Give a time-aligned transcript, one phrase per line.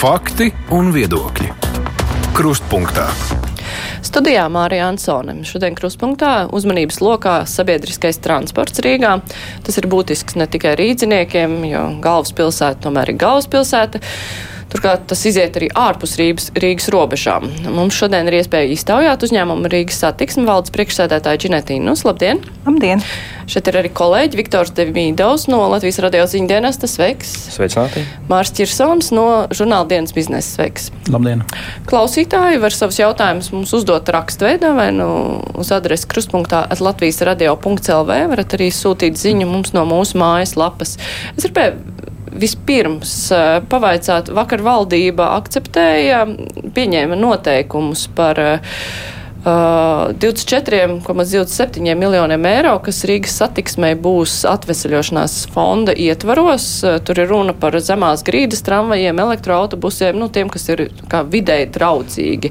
[0.00, 1.50] Fakti un viedokļi.
[2.32, 3.02] Krustpunktā.
[4.00, 5.34] Studijā Mārija Ansone.
[5.44, 9.18] Šodien krustpunktā uzmanības lokā sabiedriskais transports Rīgā.
[9.66, 14.00] Tas ir būtisks ne tikai rīdziniekiem, jo galvaspilsēta tomēr ir galvaspilsēta.
[14.70, 17.48] Turklāt tas iziet arī ārpus Rīgas, Rīgas robežām.
[17.74, 21.94] Mums šodien ir iespēja iztaujāt uzņēmumu Rīgas satiksmi valdes priekšsēdētāju Ģinetīnu.
[22.06, 22.38] Labdien!
[22.68, 23.02] Labdien!
[23.50, 26.78] Šeit ir arī kolēģi Viktors Devīdovs no Latvijas radio ziņdienas.
[26.86, 27.32] Sveiks!
[27.56, 28.04] Sveicināti!
[28.30, 30.54] Mārs Čirsons no žurnāla dienas biznesa.
[30.60, 30.90] Sveiks!
[31.10, 31.42] Labdien!
[31.90, 35.10] Klausītāji var savus jautājumus mums uzdot rakstveidā vai nu
[35.58, 38.22] uz adresi krustpunktā at Latvijas radio.lv.
[38.30, 40.94] Varat arī sūtīt ziņu mums no mūsu mājas lapas.
[41.34, 46.24] Es gribēju vispirms eh, pavaicāt, vakar valdība akceptēja,
[46.76, 48.76] pieņēma noteikumus par uh,
[49.44, 56.84] 24,27 miljoniem eiro, kas Rīgas satiksmē būs atvesaļošanās fonda ietvaros.
[57.08, 60.78] Tur ir runa par zemās grīdas tramvajiem, elektroautobusiem, nu, tiem, kas ir
[61.32, 62.48] vidēji draudzīgi.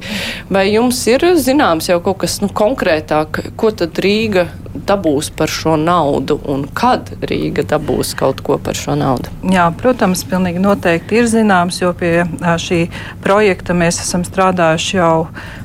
[0.50, 4.44] Vai jums ir zināms jau kaut kas nu, konkrētāk, ko tad Rīga
[4.86, 9.30] dabūs par šo naudu un kad Rīga dabūs kaut ko par šo naudu?
[9.50, 12.80] Jā, protams, pilnīgi noteikti ir zināms, jo pie šī
[13.24, 15.14] projekta mēs esam strādājuši jau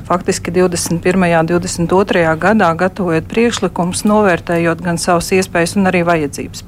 [0.06, 1.40] faktiski 21.
[1.40, 2.36] un 22.
[2.38, 6.62] gadā, gatavojot priekšlikumus, novērtējot gan savas iespējas, gan arī vajadzības.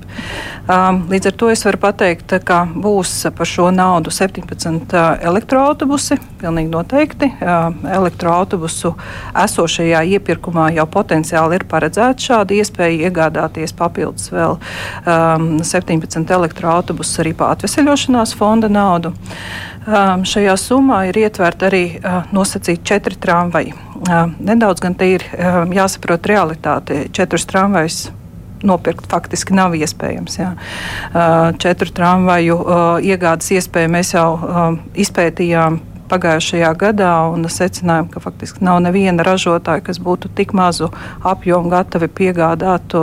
[0.68, 4.98] Um, līdz ar to es varu pateikt, ka būs par šo naudu 17
[5.30, 6.18] elektroautobusi.
[6.42, 7.30] Pilnīgi noteikti.
[7.38, 8.92] Um, elektroautobusu
[9.44, 17.36] esošajā iepirkumā jau potenciāli ir paredzēta šāda iespēja iegādāties papildus vēl um, 17 elektroautobusus arī
[17.38, 19.14] pa atveseļošanās fonda naudu.
[19.86, 23.74] Um, šajā summā ir ietverta arī uh, nosacīti četri tramvaji.
[23.98, 27.04] Uh, nedaudz gan te ir um, jāsaprot realitāte.
[27.14, 28.08] Četrus tramvajus
[28.66, 30.34] nopirkt faktiski nav iespējams.
[30.40, 30.48] Jā.
[31.62, 34.26] Četru tramvaju uh, iegādes iespēju mēs jau
[34.98, 35.78] izpētījām
[36.10, 40.90] pagājušajā gadā un secinājām, ka faktiski nav neviena ražotāja, kas būtu tik mazu
[41.26, 42.96] apjomu gatavi piegādāt.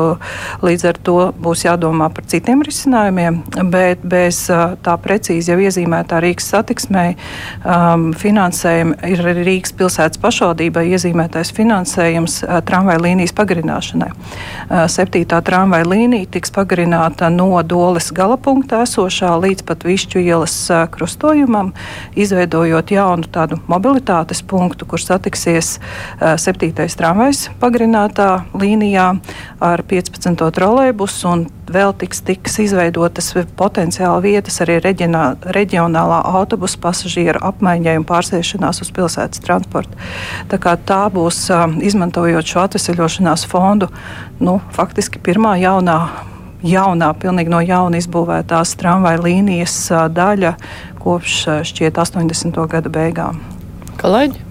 [0.66, 6.50] Līdz ar to būs jādomā par citiem risinājumiem, bet bez tā precīzi jau iezīmētā Rīgas
[6.54, 14.12] satiksmē um, finansējuma ir arī Rīgas pilsētas pašvaldībai iezīmētais finansējums tramvaja līnijas pagarināšanai.
[14.92, 20.56] Septītā tramvaja līnija tiks pagarināta no Doles galapunkta esošā līdz pat Višķu ielas
[20.94, 21.74] krustojumam,
[22.18, 26.72] izveidojot jaunu tādu mobilitātes punktu, kur satiksies uh, 7.
[26.74, 29.12] tramvajs pagarinātā līnijā
[29.64, 30.50] ar 15.
[30.56, 35.24] trolēbusu un vēl tiks, tiks izveidotas potenciāli vietas arī reģionā,
[35.56, 39.98] reģionālā autobusu pasažieru apmaiņai un pārsēšanās uz pilsētas transportu.
[40.52, 41.48] Tā, tā būs,
[41.90, 43.90] izmantojot šo atvesaļošanās fondu,
[44.40, 46.00] nu, faktiski pirmā jaunā
[46.66, 49.76] jaunā, pilnīgi no jauna izbūvētās tramvaja līnijas
[50.16, 50.56] daļa
[51.06, 51.38] kopš
[51.70, 52.58] šķiet 80.
[52.72, 53.40] gada beigām.
[54.02, 54.45] Kolēģi?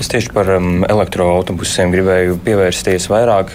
[0.00, 3.52] Es tieši par um, elektroautobusiem gribēju pievērsties vairāk.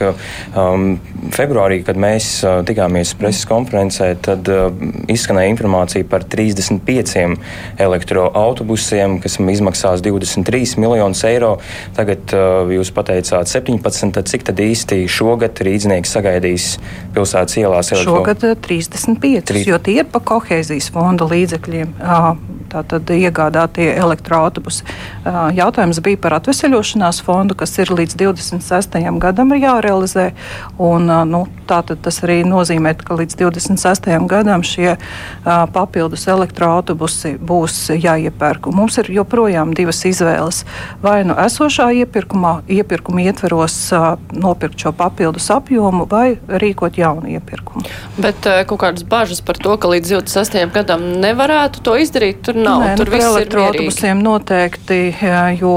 [0.53, 0.97] Um,
[1.33, 4.67] februārī, kad mēs uh, tikāmies preses konferencē, tad uh,
[5.11, 7.37] izskanēja informācija par 35
[7.81, 11.55] elektroautobusiem, kas izmaksās 23 miljonus eiro.
[11.97, 14.13] Tagad uh, jūs pateicāt 17.
[14.15, 16.75] Tad cik tad īsti šogad rīznieki sagaidīs
[17.15, 17.93] pilsētas ielās?
[17.95, 18.19] Elektro...
[18.19, 19.65] Šogad 35, 3...
[19.71, 21.95] jo tie ir pa kohēzijas fonda līdzekļiem.
[22.75, 24.83] Tātad iegādātie elektroautobusi.
[25.55, 28.97] Jautājums bija par atveseļošanās fondu, kas ir līdz 26.
[29.23, 30.25] gadam jārealizē.
[30.83, 34.09] Un, nu, tātad tas arī nozīmē, ka līdz 26.
[34.27, 34.97] gadam šie
[35.45, 38.67] papildus elektroautobusi būs jāiepērk.
[38.67, 40.65] Un mums ir joprojām divas izvēles.
[41.05, 43.77] Vai nu esošā iepirkumā, iepirkuma ietveros
[44.35, 47.87] nopirkt šo papildus apjomu, vai rīkot jaunu iepirkumu.
[48.19, 50.59] Bet kaut kādas bažas par to, ka līdz 26.
[50.75, 52.83] gadam nevarētu to izdarīt, tur nav.
[52.83, 54.99] Nē, tur nu, viss ir elektroautobusiem noteikti,
[55.59, 55.73] jo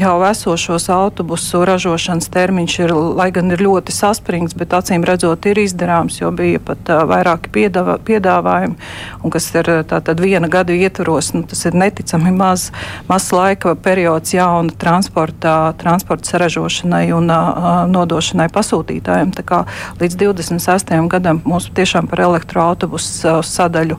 [0.00, 5.60] jau esošos autobusu ražošanas termiņš ir, lai gan ir ļoti saspringts, bet acīm redzot ir
[5.62, 8.78] izdarāms, jo bija pat uh, vairāki piedāvā, piedāvājumi,
[9.22, 12.68] un kas ir tātad viena gada ietvaros, nu, tas ir neticami maz,
[13.10, 19.34] maz laika periods jauna transporta, transporta saražošanai un uh, nodošanai pasūtītājiem.
[19.36, 19.62] Tā kā
[20.00, 20.94] līdz 26.
[21.12, 23.98] gadam mums tiešām par elektroautobusu sadaļu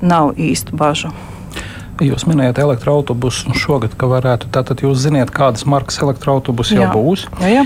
[0.00, 1.10] nav īstu bažu.
[2.00, 4.48] Jūs minējāt elektroautobusu šogad, ka varētu.
[4.54, 7.26] Tātad jūs zināt, kādas markas elektroautobusi jau būs.
[7.42, 7.64] Jā, jā.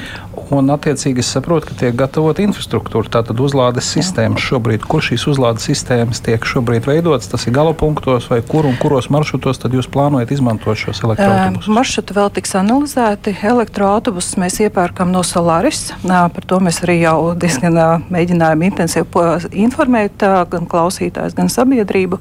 [0.52, 4.84] Un, attiecīgi, es saprotu, ka tiek gatavota infrastruktūra, tātad uzlādes sistēmas šobrīd.
[4.90, 7.30] Kur šīs uzlādes sistēmas tiek šobrīd veidotas?
[7.30, 11.70] Tas ir galapunktos vai kur un kuros maršrutos tad jūs plānojat izmantot šos elektroautobusus?
[11.70, 13.36] Uh, maršruti vēl tiks analizēti.
[13.54, 15.86] Elektroautobusus mēs iepērkam no Solaris.
[16.02, 17.78] Uh, par to mēs arī jau diezgan
[18.12, 22.20] mēģinājām intensīvi informēt gan klausītājus, gan sabiedrību.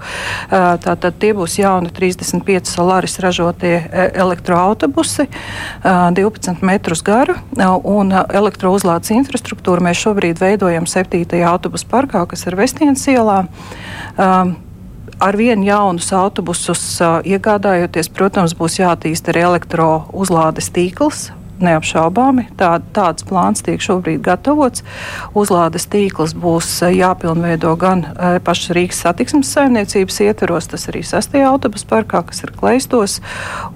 [0.53, 3.77] Tātad tie būs jauni 35 Solaris ražotie
[4.11, 5.29] elektroautobusi,
[5.83, 7.37] 12 metrus garu
[7.87, 11.23] un elektrouzlādes infrastruktūru mēs šobrīd veidojam 7.
[11.47, 13.43] autobusu parkā, kas ir Vestienas ielā
[15.23, 21.29] ar vienu jaunus autobusus uh, iegādājoties, protams, būs jātīst arī elektrouzlādes tīkls.
[21.61, 24.81] Neapšaubāmi tā, tāds plāns tiek šobrīd gatavots.
[25.37, 28.01] Uzlādes tīkls būs jāpilnveido gan
[28.43, 33.19] pašas Rīgas satiksmes saimniecības ietvaros, tas arī sastajā autobusu parkā, kas ir kleistos,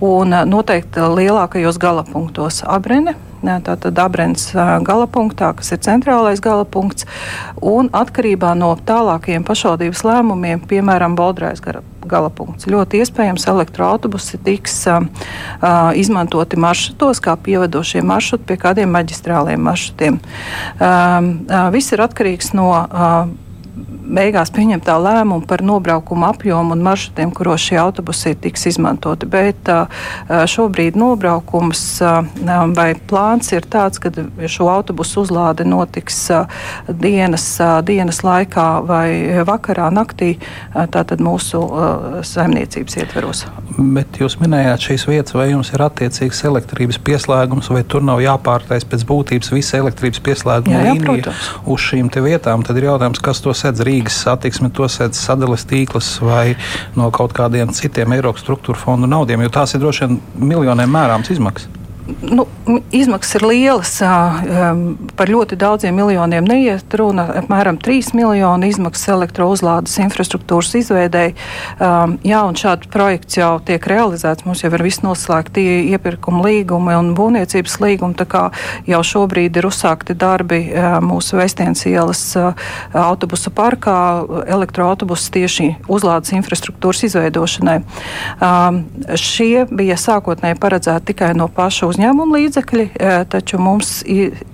[0.01, 3.13] un noteikti lielākajos galapunktos Abrene,
[3.45, 7.05] tātad Abrens galapunktā, kas ir centrālais galapunkts,
[7.61, 11.15] un atkarībā no tālākajiem pašvaldības lēmumiem, piemēram,
[12.07, 12.67] Boldrais galapunkts.
[12.67, 15.03] Ļoti iespējams, elektroautobusi tiks uh,
[15.95, 20.19] izmantoti maršrutos, kā pievedošie maršruti pie kādiem maģistrāliem maršrutiem.
[20.19, 23.27] Uh, uh, viss ir atkarīgs no uh,
[23.87, 29.27] beigās pieņemtā lēmuma par nobraukumu apjomu un maršrutiem, kuros šie autobusi tiks izmantoti.
[29.31, 29.69] Bet
[30.27, 31.83] šobrīd nobraukums
[32.75, 34.11] vai plāns ir tāds, ka
[34.47, 36.19] šo autobusu uzlāde notiks
[36.87, 37.47] dienas,
[37.87, 39.07] dienas laikā vai
[39.47, 40.33] vakarā, naktī,
[40.73, 41.63] tātad mūsu
[42.27, 43.45] saimniecības ietveros.
[43.77, 48.87] Bet jūs minējāt šīs vietas, vai jums ir attiecīgs elektrības pieslēgums, vai tur nav jāpārtais
[48.87, 51.35] pēc būtības visa elektrības pieslēguma jā, jā, līnija
[51.67, 52.63] uz šīm vietām?
[52.65, 53.97] Tad ir jautājums, kas to sedz Rīgā.
[53.97, 56.55] Rīgas satiksmi to sēdz sadales tīkls vai
[56.97, 60.21] no kaut kādiem citiem Eiropas struktūra fondu naudiem, jo tās ir droši vien
[60.53, 61.76] miljoniem mērāms izmaksas
[62.21, 62.45] nu,
[62.91, 63.91] izmaksas ir lielas.
[65.17, 67.27] Par ļoti daudziem miljoniem neiet runa.
[67.41, 71.35] Apmēram 3 miljoni izmaksas elektrouzlādes infrastruktūras izveidēji.
[72.27, 74.45] Jā, un šāds projekts jau tiek realizēts.
[74.47, 78.17] Mums jau ir viss noslēgti iepirkuma līgumi un būvniecības līgumi.
[78.17, 78.43] Tā kā
[78.87, 80.63] jau šobrīd ir uzsākti darbi
[81.05, 82.23] mūsu Vestienas ielas
[82.95, 83.97] autobusu parkā,
[84.47, 87.79] elektroautobusu tieši uzlādes infrastruktūras izveidošanai.
[89.17, 92.85] Šie bija sākotnēji paredzēti tikai no paša uzņēmuma uzņēmuma līdzekļi,
[93.33, 94.03] taču mums,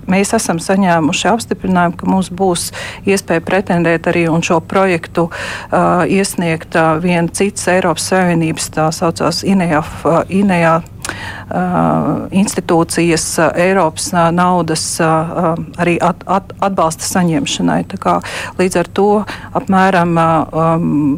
[0.08, 2.70] mēs esam saņēmuši apstiprinājumu, ka mums būs
[3.04, 5.28] iespēja pretendēt arī un šo projektu
[6.08, 10.93] iesniegt viena cits Eiropas Savienības tā saucās INEA Uh,
[12.34, 13.26] institūcijas
[13.60, 17.80] Eiropas naudas arī at, at, atbalsta saņemšanai.
[18.00, 18.16] Kā,
[18.58, 19.08] līdz ar to
[19.56, 20.16] apmēram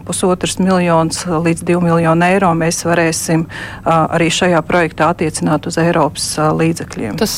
[0.06, 3.46] pusotras miljonus līdz divu miljonu eiro mēs varēsim
[3.86, 6.28] arī šajā projektā attiecināt uz Eiropas
[6.58, 7.16] līdzekļiem.
[7.20, 7.36] Tas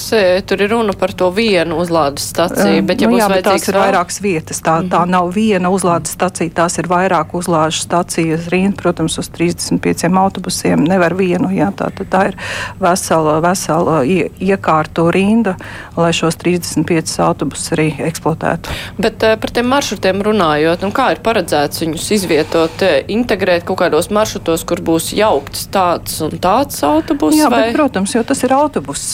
[0.49, 3.77] tur ir runa par to vienu uzlādes staciju, bet ja nu, jā, bet tās ir
[3.77, 3.89] vēl...
[3.89, 4.63] vairākas vietas.
[4.65, 5.13] Tā, tā mhm.
[5.15, 8.49] nav viena uzlādes stacija, tās ir vairāk uzlāžu stacijas.
[8.53, 11.51] Rīna, protams, uz 35 autobusiem nevar vienu.
[11.55, 12.38] Jā, tā, tā ir
[12.81, 15.57] vesela, vesela iekārtu rinda,
[15.99, 18.75] lai šos 35 autobusus arī eksploatētu.
[19.01, 23.81] Bet uh, par tiem maršrutiem runājot, nu, kā ir paredzēts viņus izvietot, eh, integrēt kaut
[23.83, 27.37] kādos maršrutos, kur būs jaukts tāds un tāds autobus?
[27.39, 27.69] Jā, vai?
[27.69, 29.07] bet, protams, jo tas ir autobus.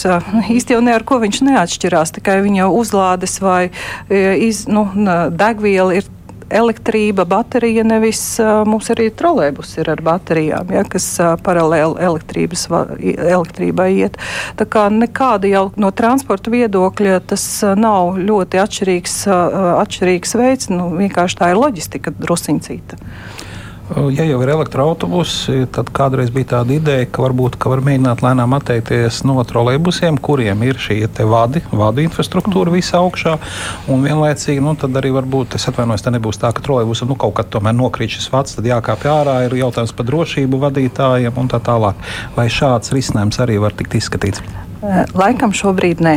[0.55, 3.69] Īsti jau ne ar ko viņš neatšķirās, tikai viņa uzlādes vai
[4.09, 4.87] iz, nu,
[5.35, 6.09] degviela ir
[6.49, 8.21] elektrība, baterija, nevis
[8.67, 11.07] mums arī trolēbus ir ar baterijām, ja, kas
[11.45, 14.19] paralēli elektrībai iet.
[14.59, 17.45] Tā kā nekāda jau no transporta viedokļa tas
[17.79, 19.17] nav ļoti atšķirīgs,
[19.85, 23.01] atšķirīgs veids, nu, vienkārši tā ir loģistika drusiņcīta.
[23.85, 28.55] Ja jau ir elektroautobusi, tad kādreiz bija tāda ideja, ka varbūt ka var mēģināt lēnām
[28.57, 33.37] atteikties no trolēļbusiem, kuriem ir šī vadi, vadu infrastruktūra visā augšā.
[33.93, 37.53] Un vienlaicīgi nu, arī varbūt, es atvainojos, tā nebūs tā, ka trolēļbusam nu, kaut kad
[37.53, 42.01] tomēr nokrīt šis vats, tad jākāpj ārā, ir jautājums par drošību vadītājiem un tā tālāk.
[42.33, 44.64] Vai šāds risinājums arī var tikt izskatīts?
[44.85, 46.13] Eh, laikam šobrīd nē.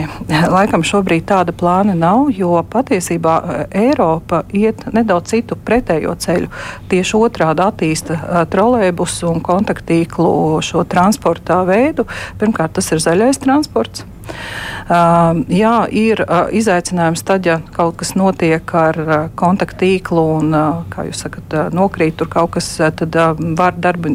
[0.53, 6.51] Laikam šobrīd tāda plāna nav, jo patiesībā eh, Eiropa iet nedaudz citu pretējo ceļu.
[6.91, 12.05] Tieši otrādi attīsta eh, trolēbusu un kontaktīklu šo transporta veidu.
[12.41, 14.05] Pirmkārt, tas ir zaļais transports.
[14.89, 16.23] Jā, ir
[16.57, 18.97] izaicinājums tad, ja kaut kas notiek ar
[19.37, 20.57] kontaktīklu un,
[20.89, 23.19] kā jūs sakat, nokrīt tur kaut kas, tad
[23.59, 24.15] var darbi,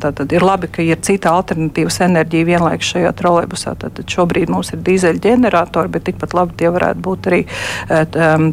[0.00, 3.76] tad ir labi, ka ir cita alternatīvas enerģija vienlaikus šajā trolēbusā.
[3.84, 7.42] Tad šobrīd mums ir dīzeļu ģeneratori, bet tikpat labi tie varētu būt arī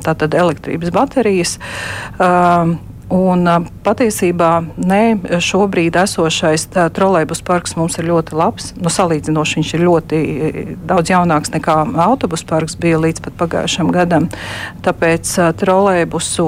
[0.04, 1.60] tātad elektrības baterijas.
[3.14, 3.46] Un,
[3.86, 4.50] patiesībā
[4.82, 5.02] ne,
[5.44, 8.72] šobrīd esošais trolēļus parks mums ir ļoti labs.
[8.80, 10.22] Nu, salīdzinoši viņš ir ļoti
[10.90, 11.76] daudz jaunāks nekā
[12.08, 14.26] autobusu parks bija līdz pat pagājušam gadam.
[14.86, 15.30] Tāpēc
[15.62, 16.48] trolēļusu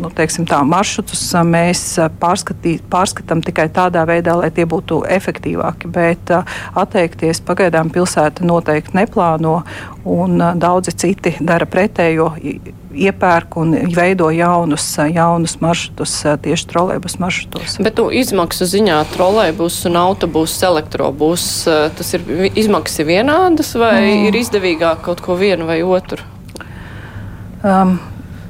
[0.00, 1.84] nu, tā, maršrutus mēs
[2.22, 5.92] pārskatām tikai tādā veidā, lai tie būtu efektīvāki.
[5.92, 9.58] Bet atteikties pagaidām pilsēta noteikti neplāno.
[10.04, 12.34] Un daudzi citi dara pretējo
[12.94, 17.78] iepērk un veido jaunus, jaunus maršrutus tieši trolēļus maršrutos.
[17.84, 24.28] Bet nu, izmaksu ziņā trolēļus un autobusus, elektrobus, tas ir izmaksas ir vienādas vai mm.
[24.28, 26.22] ir izdevīgāk kaut ko vienu vai otru?
[27.64, 27.96] Um,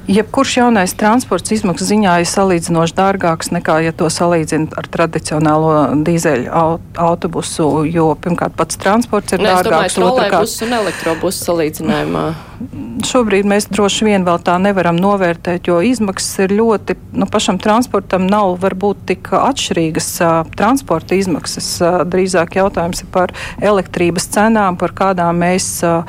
[0.04, 5.70] Jebkurš jaunais transports izmaksu ziņā ir salīdzinoši dārgāks nekā, ja to salīdzina ar tradicionālo
[6.04, 6.50] dīzeļu
[7.00, 9.96] autobusu, jo pirmkārt pats transports ir ne, dārgāks.
[9.96, 12.26] Otrkārt, un elektrobusu salīdzinājumā.
[13.04, 18.28] Šobrīd mēs droši vien vēl tā nevaram novērtēt, jo izmaksas ir ļoti, nu pašam transportam
[18.30, 21.68] nav varbūt tik atšķirīgas uh, transporta izmaksas.
[21.82, 26.06] Uh, drīzāk jautājums ir par elektrības cenām, par kādām mēs uh,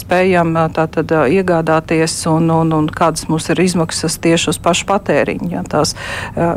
[0.00, 5.50] spējam tātad iegādāties un, un, un kādas mums ir izmaksas tieši uz pašu patēriņu.
[5.52, 5.94] Ja, tās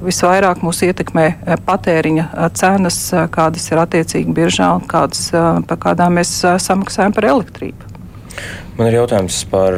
[0.05, 1.25] visvairāk mūs ietekmē
[1.67, 2.99] patēriņa cenas,
[3.33, 5.27] kādas ir attiecīgi biržā un kādas,
[5.67, 7.95] par kādām mēs samaksājam par elektrību.
[8.75, 9.77] Man ir jautājums par,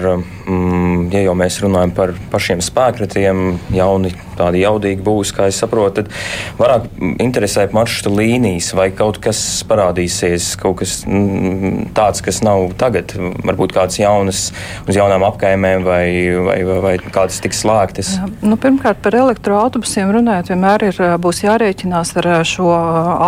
[0.50, 3.42] mm, ja jau mēs runājam par pašiem spēkratiem,
[3.75, 6.10] jauni, tādi jaudīgi būs, kā es saprotu, tad
[6.58, 6.88] vairāk
[7.22, 9.39] interesē maršruta līnijas vai kaut kas
[9.70, 13.13] parādīsies, kaut kas mm, tāds, kas nav tagad,
[13.46, 14.42] varbūt kādas jaunas,
[14.89, 16.01] uz jaunām apkaimēm vai,
[16.48, 18.16] vai, vai, vai kādas tiks slēgtas.
[18.42, 22.74] Nu, pirmkārt, par elektroautobusiem runājot, vienmēr ir, būs jārēķinās ar šo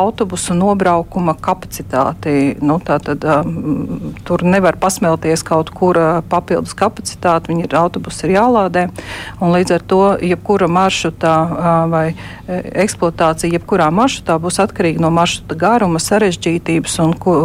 [0.01, 2.57] autobusu nobraukuma kapacitāti.
[2.65, 5.99] Nu, tātad, um, tur nevar pasmelties kaut kaut kur
[6.31, 8.87] papildus kapacitāte, viņi ir autobusi ir jālādē.
[9.43, 11.33] Līdz ar to jebkura maršruta
[11.91, 12.05] vai
[12.47, 17.35] eksploatācija jebkurā maršrutā būs atkarīga no maršruta garuma, sarežģītības un ko,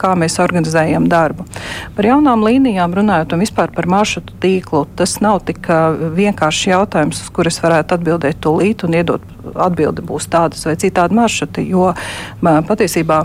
[0.00, 1.46] kā mēs organizējam darbu.
[1.96, 5.68] Par jaunām līnijām runājot un vispār par maršrutu tīklu, tas nav tik
[6.16, 11.16] vienkāršs jautājums, uz kur es varētu atbildēt tūlīt un iedot atbildi būs tādas vai citādi
[11.18, 11.90] maršruti, jo
[12.42, 13.20] patiesībā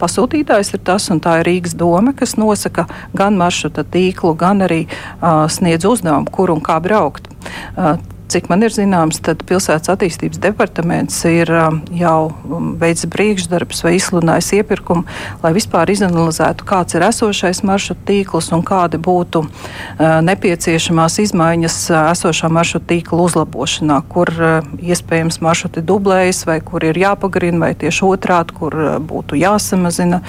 [0.00, 4.84] pasūtītājs ir tas un tā ir Rīgas doma, kas nosaka gan maršruta tīklu, gan arī
[4.86, 7.28] uh, sniedz uzdevumu, kur un kā braukt.
[7.76, 7.96] Uh,
[8.32, 12.32] Cik man ir zināms, tad pilsētas attīstības departaments ir um, jau
[12.80, 15.04] veicis priekšdarbus vai izsludinājis iepirkumu,
[15.42, 22.00] lai vispār izanalizētu, kāds ir esošais maršrutu tīkls un kādi būtu uh, nepieciešamās izmaiņas uh,
[22.14, 28.08] esošā maršrutu tīkla uzlabošanā, kur uh, iespējams maršruti dublējas vai kur ir jāpagarina vai tieši
[28.08, 30.22] otrādi, kur būtu jāsamazina.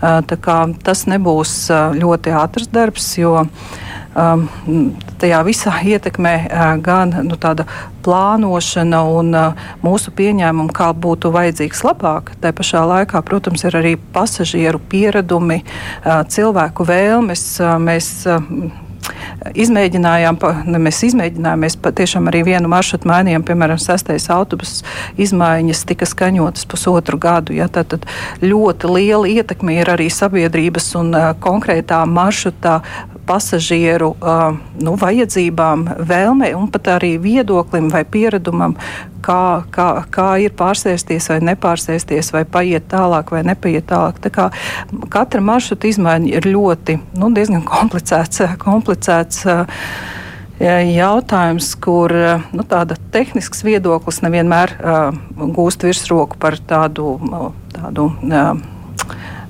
[0.00, 1.54] Tas nebūs
[1.98, 3.44] ļoti ātrs darbs, jo
[4.14, 4.46] um,
[5.22, 7.66] tajā visā ietekmē uh, gan nu, tāda
[8.04, 12.34] plānošana un uh, mūsu pieņēmumi, kā būtu vajadzīgs labāk.
[12.42, 17.44] Tā pašā laikā, protams, ir arī pasažieru pieredumi, uh, cilvēku vēlmes.
[17.62, 18.40] Uh, mēs, uh,
[19.58, 20.36] Izmēģinājām,
[20.78, 24.84] mēs izmēģinājām, mēs patiešām arī vienu maršrutu mainījām, piemēram, sastais autobus
[25.20, 27.56] izmaiņas tika skaņotas pusotru gadu.
[27.56, 28.06] Ja, tad, tad
[28.44, 32.78] ļoti liela ietekme ir arī sabiedrības un uh, konkrētā maršrutā
[33.26, 34.12] pasažieru
[34.82, 38.76] nu, vajadzībām, vēlmei un pat arī viedoklim vai pieredumam,
[39.22, 44.18] kā, kā, kā ir pārsēsties vai nepārsēsties, vai paiet tālāk vai nepaiet tālāk.
[44.24, 44.48] Tā kā
[45.12, 48.42] katra maršruta izmaiņa ir ļoti nu, diezgan komplicēts.
[48.62, 49.46] komplicēts
[50.62, 52.12] jautājums, kur
[52.54, 55.00] nu, tāda tehnisks viedoklis nevienmēr uh,
[55.56, 57.16] gūst virsroku par tādu,
[57.74, 58.52] tādu uh,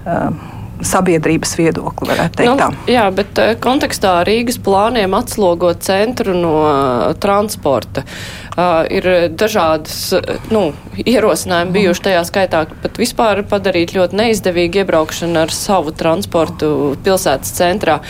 [0.07, 0.52] uh,
[0.87, 2.51] sabiedrības viedokli, varētu teikt.
[2.51, 2.69] Nu, tā.
[2.91, 8.05] jā, bet uh, kontekstā Rīgas plāniem atslogot centru no uh, transporta.
[8.53, 9.09] Uh, ir
[9.39, 10.13] dažādas
[10.53, 10.71] nu,
[11.01, 16.73] ierosinājumi bijuši tajā skaitā, pat vispār padarīt ļoti neizdevīgi iebraukšanu ar savu transportu
[17.05, 18.01] pilsētas centrā.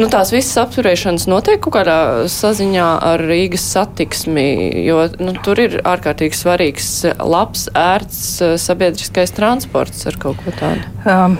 [0.00, 1.96] Nu, tās visas apturēšanas notiek kaut kādā
[2.32, 4.46] saziņā ar Rīgas satiksmi,
[4.86, 6.88] jo nu, tur ir ārkārtīgi svarīgs
[7.20, 8.22] labs, ērts
[8.64, 10.88] sabiedriskais transports ar kaut ko tādu.
[11.04, 11.36] Um,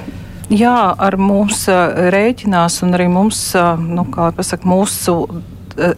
[0.51, 1.69] Jā, ar mums
[2.11, 3.39] rēķinās un arī mums,
[3.79, 5.15] nu, kā pasaka, mūsu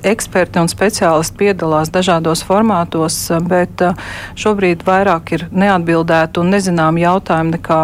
[0.03, 3.99] eksperti un speciālisti piedalās dažādos formātos, eh, bet eh,
[4.39, 7.81] šobrīd vairāk ir neatbildēti un nezinām jautājumi, nekā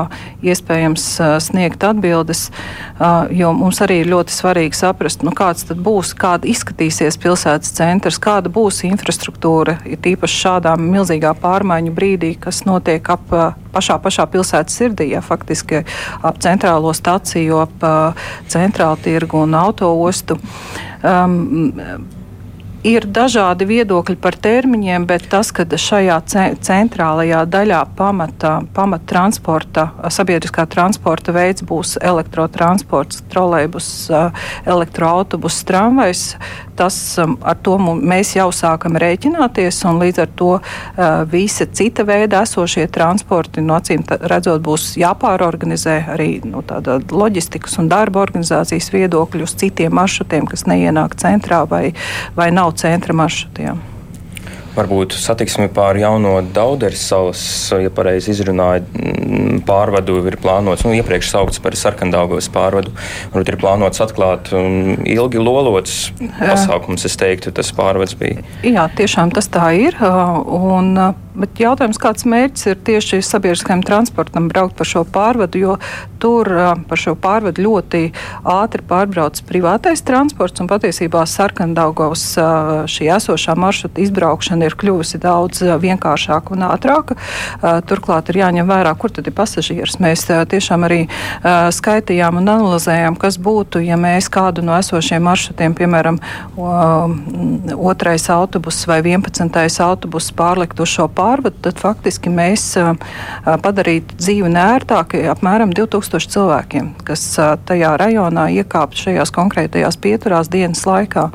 [0.49, 1.05] iespējams
[1.43, 2.45] sniegt atbildes,
[3.35, 8.21] jo mums arī ir ļoti svarīgi saprast, nu, kāds tad būs, kāda izskatīsies pilsētas centrs,
[8.23, 13.35] kāda būs infrastruktūra, ir tīpaši šādā milzīgā pārmaiņu brīdī, kas notiek ap
[13.75, 15.83] pašā, pašā pilsētas sirdī, ja faktiski
[16.23, 18.14] ap centrālo staciju, ap
[18.50, 20.38] centrālu tirgu un autoostu.
[21.02, 22.09] Um,
[22.87, 26.20] Ir dažādi viedokļi par termiņiem, bet tas, ka šajā
[26.62, 33.88] centrālajā daļā pamata, pamata transporta, sabiedriskā transporta veids būs elektrotransports, trolejbus,
[34.62, 36.23] elektroautobus, tramvajs,
[36.78, 40.52] tas, ar to mēs jau sākam rēķināties, un līdz ar to
[41.32, 47.90] visa cita veida esošie transporti, no acīm redzot, būs jāpārorganizē arī no tāda loģistikas un
[47.90, 51.90] darba organizācijas viedokļu uz citiem maršrutiem, kas neienāk centrā vai,
[52.38, 53.81] vai nav centra maršrutiem
[54.79, 61.33] varbūt satiksmi pār jauno Dauderes salas, ja pareizi izrunāju, mm, pārvadu ir plānots, nu, iepriekš
[61.33, 62.93] saukts par sarkandaugos pārvadu.
[63.33, 65.99] Varbūt ir plānots atklāt um, ilgi lolots
[66.39, 68.45] pasākums, es teiktu, tas pārvads bija.
[68.67, 69.99] Jā, tiešām tas tā ir.
[69.99, 70.95] Un,
[71.38, 75.75] Bet jautājums, kāds mērķis ir tieši sabiedriskajam transportam braukt pa šo pārvadu, jo
[76.18, 76.49] tur
[76.90, 78.00] par šo pārvadu ļoti
[78.42, 82.25] ātri pārbrauc privātais transports un patiesībā sarkandaugovs
[82.90, 87.18] šī esošā maršruta izbraukšana ir kļuvusi daudz vienkāršāka un ātrāka.
[87.87, 90.00] Turklāt ir jāņem vērā, kur tad ir pasažieris.
[90.02, 91.00] Mēs tiešām arī
[91.78, 96.18] skaitījām un analizējām, kas būtu, ja mēs kādu no esošiem maršrutiem, piemēram,
[97.78, 102.70] otrais autobus vai vienpadsmitais autobus pārlikt uz šo pārvadu pārvadu, tad faktiski mēs
[103.44, 107.25] padarītu dzīvi nērtāku apmēram 2000 cilvēkiem, kas
[107.68, 111.28] tajā rajonā iekāpt šajās konkrētajās pieturās dienas laikā.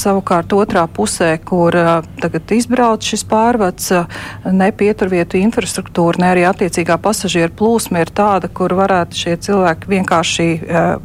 [0.00, 1.74] Savukārt otrā pusē, kur
[2.20, 3.90] tagad izbrauc šis pārvads,
[4.48, 10.48] ne pieturvietu infrastruktūra, ne arī attiecīgā pasažieru plūsma ir tāda, kur varētu šie cilvēki vienkārši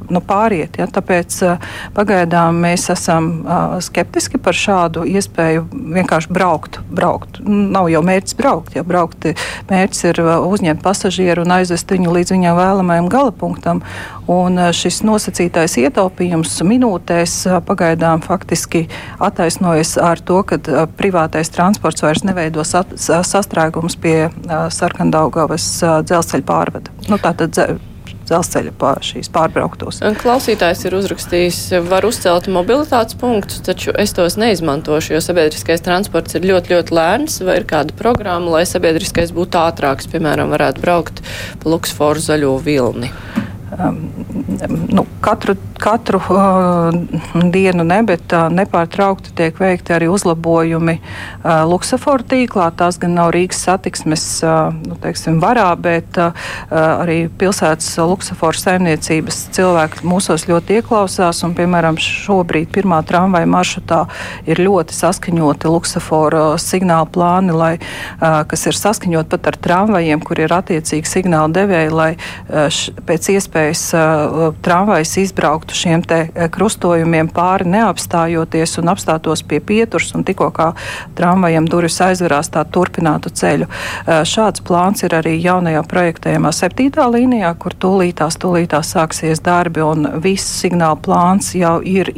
[0.08, 0.80] nu, pāriet.
[0.80, 0.88] Ja?
[0.88, 1.42] Tāpēc
[1.98, 3.30] pagaidām mēs esam
[3.84, 5.68] skeptiski par šādu iespēju
[6.00, 6.80] vienkārši braukt.
[6.90, 7.42] braukt.
[7.44, 8.76] Nav jau mērķis braukt.
[8.78, 8.84] Ja?
[8.86, 9.28] braukt
[9.70, 13.82] mērķis ir uzņemt pasažieru un aizvest viņu līdz viņam vēlamajam galapunktam.
[14.32, 17.38] Un šis nosacītais ietaupījums minūtēs
[17.68, 18.86] pagaidām faktiski
[19.22, 20.60] attaisnojas ar to, ka
[20.98, 24.16] privātais transports vairs neveido sastrēgumus pie
[24.50, 25.68] Sarkandaugavas
[26.08, 26.96] dzelzceļa pārvada.
[27.10, 27.60] Nu, tātad,
[28.30, 30.02] dzelzceļa pār šīs pārbrauktos.
[30.22, 36.48] Klausītājs ir uzrakstījis, var uzcelt mobilitātes punktus, taču es tos neizmantošu, jo sabiedriskais transports ir
[36.50, 41.24] ļoti, ļoti lēns, vai ir kāda programma, lai sabiedriskais būtu ātrāks, piemēram, varētu braukt
[41.62, 43.12] pa Luksforu zaļo vilni.
[43.76, 44.06] Um,
[44.88, 46.94] nu, katru katru uh,
[47.52, 52.70] dienu ne, bet uh, nepārtraukti tiek veikti arī uzlabojumi uh, Luksaforu tīklā.
[52.78, 59.42] Tās gan nav Rīgas satiksmes uh, nu, teiksim, varā, bet uh, arī pilsētas Luksaforu saimniecības
[59.56, 61.44] cilvēki mūsos ļoti ieklausās.
[61.46, 64.02] Un, piemēram, šobrīd pirmā tramvaja maršrutā
[64.48, 70.40] ir ļoti saskaņoti Luksaforu signāla plāni, lai, uh, kas ir saskaņot pat ar tramvajiem, kur
[70.46, 76.48] ir attiecīgi signāla devēji, lai uh, š, pēc iespējas uh, tramvajas izbraukt brauktu šiem e,
[76.50, 80.74] krustojumiem pāri neapstājoties un apstātos pie pieturas un tikko kā
[81.16, 83.66] tramvajam durvis aizverās, tā turpinātu ceļu.
[83.66, 90.08] E, šāds plāns ir arī jaunajā projektējumā septītā līnijā, kur tūlītās, tūlītās sāksies darbi un
[90.22, 92.12] viss signāla plāns jau ir,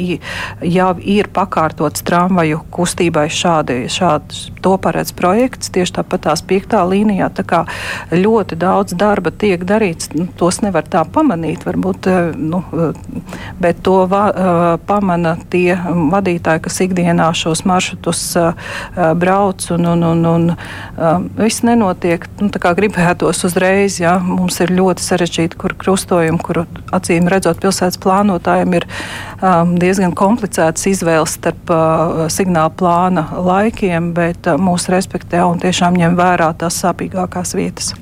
[0.61, 7.29] jau ir pakārtots tramvaju kustībai šādi, šādi to paredz projekts, tieši tāpat tās piektā līnijā.
[7.31, 7.63] Tā kā
[8.11, 11.65] ļoti daudz darba tiek darīts, nu, tos nevar tā pamanīt.
[11.67, 12.63] Varbūt e, nu,
[13.61, 18.71] bet to va, uh, pamana tie vadītāji, kas ikdienā šos maršrutus uh,
[19.17, 23.99] brauc, un, un, un, un uh, viss nenotiek nu, tā kā gribētos uzreiz.
[24.01, 24.17] Ja?
[24.23, 26.63] Mums ir ļoti sarežģīti, kur krustojumi, kur
[26.95, 28.87] acīm redzot pilsētas plānotājiem ir
[29.81, 31.71] diezgan komplicētas izvēles starp
[32.33, 37.93] signāla plāna laikiem, bet mūs respektē un tiešām ņem vērā tās sāpīgākās vietas.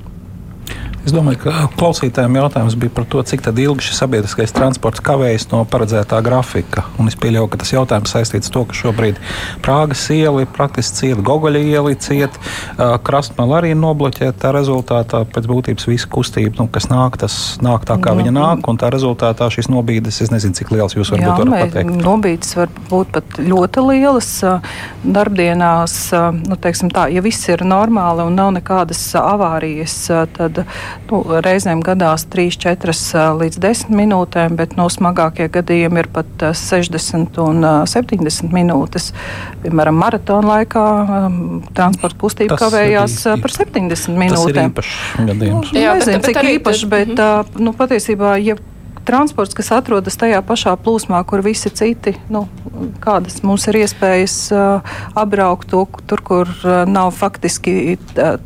[1.05, 5.59] Es domāju, ka klausītājiem jautājums bija par to, cik ilgi šis sabiedriskais transports kavējas no
[5.69, 6.87] paredzētā grafika.
[6.97, 9.19] Un es pieļauju, ka tas jautājums saistīts ar to, ka šobrīd
[9.61, 12.41] Prāgas iela praktiski cieta, Gogoļa iela cieta,
[13.05, 14.33] Krastmala arī nobloķēta.
[14.41, 18.19] Tā rezultātā pēc būtības visa kustība, nu, kas nāk, tas nāk tā, kā Jā.
[18.23, 21.69] viņa nāk, un tā rezultātā šīs nobīdes, es nezinu, cik liels jūs varbūt Jā, varat
[21.69, 22.01] pateikt.
[22.01, 24.31] Nobīdes var būt pat ļoti lielas
[25.05, 25.99] darbdienās,
[26.41, 29.97] nu, teiksim tā, ja viss ir normāli un nav nekādas avārijas,
[30.35, 30.65] tad
[31.10, 37.39] Nu, reizēm gadās 3, 4 līdz 10 minūtēm, bet no smagākie gadījumi ir pat 60
[37.43, 39.12] un 70 minūtes.
[39.63, 40.86] Piemēram, maratona laikā
[41.77, 44.36] transporta kustība tas kavējās ir, par 70 minūtēm.
[44.36, 45.73] Tas ir īpašs gadījums.
[45.75, 48.58] Nu, Jā, nezinu, bet, bet cik īpašs, bet, bet nu, patiesībā, ja
[49.05, 52.45] transports, kas atrodas tajā pašā plūsmā, kur visi citi, nu,
[53.03, 57.97] kādas mums ir iespējas uh, apbraukt to, tur, kur uh, nav faktiski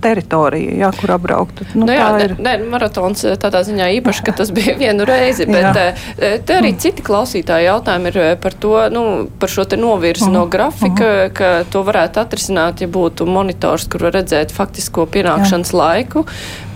[0.03, 1.63] teritorija, jā, kur apbraukt.
[1.73, 2.35] Nu, nu, jā, ir...
[2.43, 5.79] ne, maratons tādā ziņā īpaši, ka tas bija vienu reizi, bet
[6.19, 9.03] te arī citi klausītāji jautājumi ir par to, nu,
[9.39, 10.33] par šo te novirzi -huh.
[10.33, 11.33] no grafika, uh -huh.
[11.33, 15.77] ka to varētu atrisināt, ja būtu monitors, kur var redzēt faktisko pienākšanas jā.
[15.77, 16.25] laiku,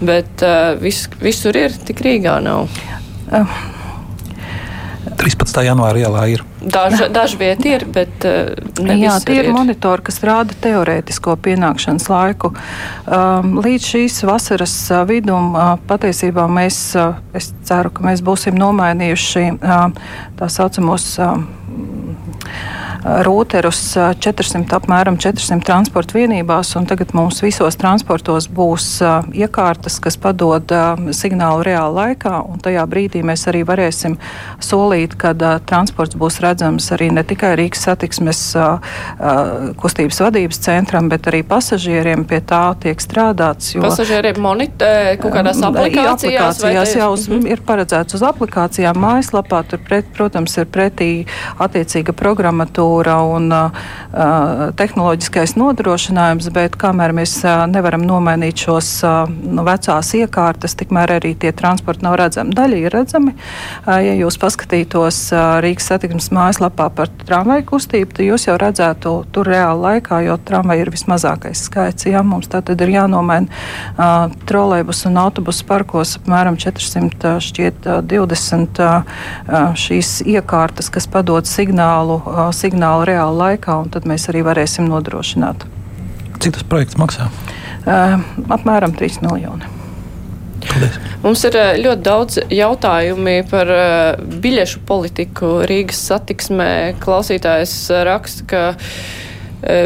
[0.01, 2.67] bet uh, vis, visur ir, tik Rīgā nav.
[3.31, 3.55] Uh.
[5.19, 5.61] 13.
[5.67, 6.43] janvāra ielā ir.
[6.63, 8.25] Daži, daži vieti ir, bet
[8.83, 12.53] ne Jā, tie ir, ir monitori, kas rāda teorētisko pienākšanas laiku.
[13.05, 18.57] Um, līdz šīs vasaras uh, vidum uh, patiesībā mēs, uh, es ceru, ka mēs būsim
[18.59, 19.45] nomainījuši
[20.39, 21.11] tā saucamos.
[23.01, 23.81] Rūterus
[24.23, 28.87] 400, apmēram 400 transporta vienībās, un tagad mums visos transportos būs
[29.35, 30.69] iekārtas, kas padod
[31.15, 34.17] signālu reāli laikā, un tajā brīdī mēs arī varēsim
[34.63, 35.33] solīt, ka
[35.67, 38.41] transports būs redzams arī ne tikai Rīgas satiksmes
[39.81, 43.73] kustības vadības centram, bet arī pasažieriem pie tā tiek strādāts.
[43.75, 46.61] Jo, pasažieriem monitē kaut kādās aplikācijās?
[46.61, 47.51] Aplikācijās jau mm -hmm.
[47.51, 51.25] ir paredzēts uz aplikācijām, mājaslapā, tur, pret, protams, ir pretī
[51.59, 59.27] attiecīga programmatūra infrastruktūra un uh, tehnoloģiskais nodrošinājums, bet kamēr mēs uh, nevaram nomainīt šos uh,
[59.27, 62.53] nu, vecās iekārtas, tikmēr arī tie transporti nav redzami.
[62.53, 63.33] Daļa ir redzami.
[63.85, 69.15] Uh, ja jūs paskatītos uh, Rīgas satiksmes mājaslapā par tramvaju kustību, tad jūs jau redzētu
[69.33, 72.07] tur reāli laikā, jo tramvaja ir vismazākais skaits.
[72.09, 78.81] Jā, mums tā tad ir jānomaina uh, trolejbus un autobusu parkos apmēram 400, šķiet 20
[79.79, 82.19] šīs iekārtas, kas padod signālu,
[82.53, 85.67] signālu signālu reāli laikā, un tad mēs arī varēsim nodrošināt.
[86.41, 87.29] Cik tas projekts maksā?
[87.83, 88.19] Uh,
[88.51, 89.69] apmēram 3 miljoni.
[90.63, 90.95] Paldies.
[91.23, 93.69] Mums ir ļoti daudz jautājumu par
[94.43, 96.71] biļešu politiku Rīgas satiksmē.
[97.03, 97.75] Klausītājs
[98.07, 98.63] raksta, ka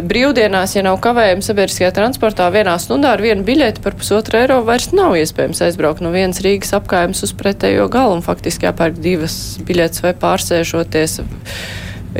[0.09, 4.89] brīvdienās, ja nav kavējumi sabiedriskajā transportā, vienā stundā ar vienu biļeti par pusotru eiro vairs
[4.97, 10.01] nav iespējams aizbraukt no vienas Rīgas apkājums uz pretējo galu un faktiski jāpērk divas biļetes
[10.05, 11.19] vai pārsēžoties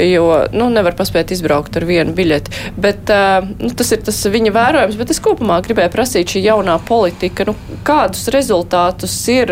[0.05, 2.71] jo nu, nevar paspēt izbraukt ar vienu biļeti.
[2.77, 6.77] Bet, uh, nu, tas ir tas viņa vērojums, bet es kopumā gribēju prasīt šī jaunā
[6.88, 7.55] politika, nu,
[7.88, 9.51] kādus rezultātus ir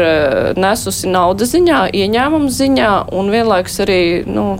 [0.60, 4.00] nesusi naudas ziņā, ieņēmuma ziņā un vienlaikus arī.
[4.30, 4.56] Nu,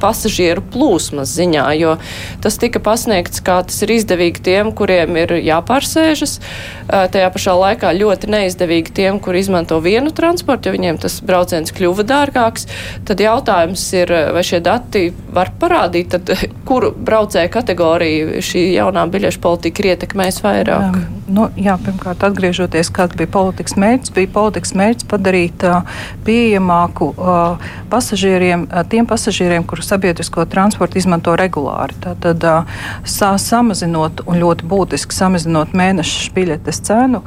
[0.00, 1.96] pasažieru plūsmas ziņā, jo
[2.44, 6.38] tas tika pasniegts, kā tas ir izdevīgi tiem, kuriem ir jāpārsēžas.
[6.88, 12.06] Tajā pašā laikā ļoti neizdevīgi tiem, kur izmanto vienu transportu, jo viņiem tas brauciens kļuva
[12.08, 12.68] dārgāks.
[13.08, 16.32] Tad jautājums ir, vai šie dati var parādīt, tad,
[16.68, 20.96] kuru braucēju kategoriju šī jaunā biļešu politika ir ietekmējis vairāk?
[20.96, 27.10] Um, nu, jā, pirmkārt, atgriežoties, kāds bija politikas mērķis, bija politikas mērķis padarīt uh, pieejamāku
[27.14, 31.96] uh, pasažieriem, uh, tiem pasažieriem, kurus sabiedrisko transportu izmanto regulāri.
[32.04, 32.44] Tātad
[33.08, 37.22] sa samazinot un ļoti būtiski samazinot mēneša biļetes cenu,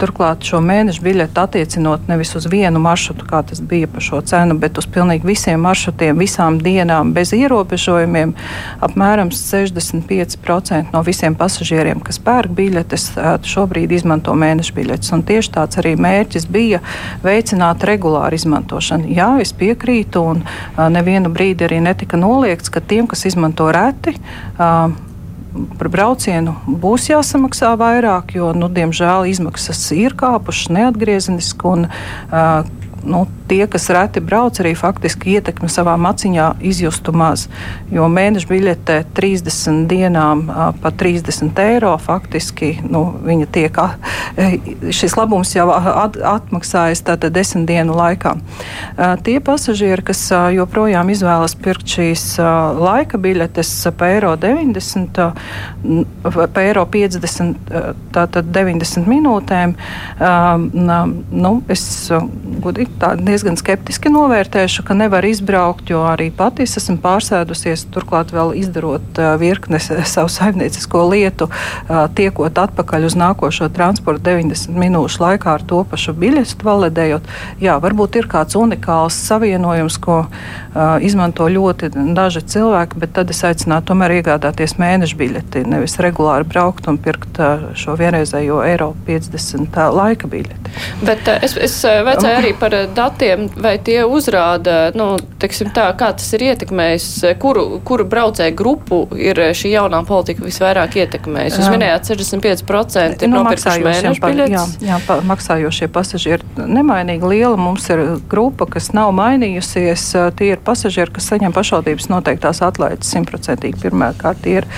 [0.00, 4.56] turklāt šo mēneša biļeti attiecinot nevis uz vienu maršrutu, kā tas bija par šo cenu,
[4.60, 8.34] bet uz pilnīgi visiem maršrutiem, visām dienām bez ierobežojumiem.
[8.84, 13.10] Apmēram 65% no visiem pasažieriem, kas pērk biļetes,
[13.50, 15.12] šobrīd izmanto mēneša biļetes.
[15.16, 16.80] Un tieši tāds arī mērķis bija
[17.24, 19.10] veicināt regulāru izmantošanu.
[19.16, 20.44] Jā, es piekrītu, un
[20.94, 24.16] nevienu brīdi arī ne netika noliegts, ka tiem, kas izmanto reti,
[24.56, 24.90] uh,
[25.78, 31.74] par braucienu būs jāsamaksā vairāk, jo, nu, diemžēl, izmaksas ir kāpušas neatgriezeniski.
[31.74, 31.88] Un,
[32.30, 32.62] uh,
[33.04, 37.46] nu, tie, kas reti brauc, arī faktiski ietekmi savā maciņā izjustu maz.
[37.90, 40.44] Jo mēneša biļete 30 dienām
[40.82, 43.02] par 30 eiro faktiski nu,
[43.52, 43.80] tiek,
[45.00, 48.36] šis labums jau at, atmaksājas tātad 10 dienu laikā.
[49.26, 50.22] Tie pasažieri, kas
[50.54, 52.24] joprojām izvēlas pirkt šīs
[52.80, 55.20] laika biļetes pa eiro 90,
[56.36, 57.74] pa eiro 50,
[58.14, 59.74] tātad 90 minūtēm,
[60.20, 61.84] nu, es
[62.62, 62.89] godīgi
[63.20, 69.20] diezgan skeptiski novērtēšu, ka nevar izbraukt, jo arī pati es esmu pārsēdusies, turklāt vēl izdarot
[69.40, 71.50] virkni savu saimniecisko lietu,
[72.18, 77.30] tiekot atpakaļ uz nākošo transportu 90 minūšu laikā ar to pašu biļetu validējot.
[77.62, 80.22] Jā, varbūt ir kāds unikāls savienojums, ko
[81.04, 86.88] izmanto ļoti daži cilvēki, bet tad es aicinātu tomēr iegādāties mēneša biļeti, nevis regulāri braukt
[86.90, 87.40] un pirkt
[87.78, 90.74] šo vienreizējo eiro 50 uh, laika biļeti.
[91.04, 96.28] Bet es, es vajadzēju arī par datiem, vai tie uzrāda, nu, teiksim tā, kā tas
[96.36, 97.08] ir ietekmējis,
[97.42, 101.60] kuru, kuru braucēju grupu ir šī jaunā politika visvairāk ietekmējusi?
[101.60, 104.76] Jūs minējāt, 65% ir nu, nopirkuši mēnešu biļetes.
[104.84, 107.56] Jā, jā maksājošie pasažieri nemainīgi liela.
[107.60, 110.06] Mums ir grupa, kas nav mainījusies.
[110.38, 113.80] Tie ir pasažieri, kas saņem pašvaldības noteiktās atlaides simtprocentīgi.
[113.84, 114.68] Pirmkārt, tie ir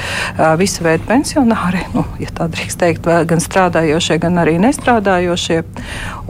[0.60, 5.60] visi veidi pensionāri, nu, ja tā drīkst teikt, gan strādājošie, gan arī nestrādājošie,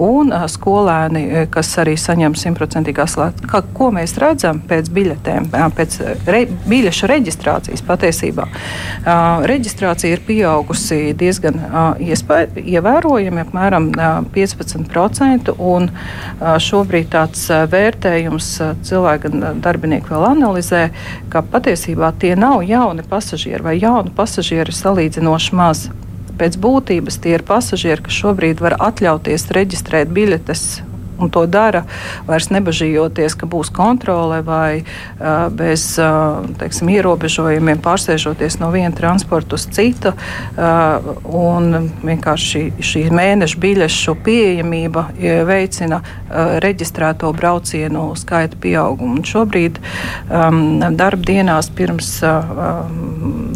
[0.03, 3.63] un skolēni, kas kas arī saņem simtprocentīgās lētas.
[3.77, 8.49] Ko mēs redzam pēc biļetēm, pēc re, biļešu reģistrācijas patiesībā?
[9.47, 11.61] Reģistrācija ir pieaugusi diezgan
[12.03, 13.89] iespēj, ievērojami, apmēram
[14.35, 15.89] 15%, un
[16.67, 18.53] šobrīd tāds vērtējums
[18.89, 20.89] cilvēki gan darbinieki vēl analizē,
[21.31, 25.89] ka patiesībā tie nav jauni pasažieri vai jauni pasažieri salīdzinoši maz
[26.43, 30.65] pēc būtības tie ir pasažieri, kas šobrīd var atļauties reģistrēt biļetes
[31.23, 31.85] un to dara,
[32.27, 39.57] vairs nebažījoties, ka būs kontrole vai uh, bez uh, teiksim, ierobežojumiem pārsēžoties no viena transporta
[39.59, 40.15] uz citu.
[40.57, 45.07] Uh, un vienkārši šī, šī mēneša biļešu pieejamība
[45.49, 49.21] veicina uh, reģistrēto braucienu skaita pieaugumu.
[49.21, 49.79] Un šobrīd
[50.29, 52.91] um, darba dienās pirms uh,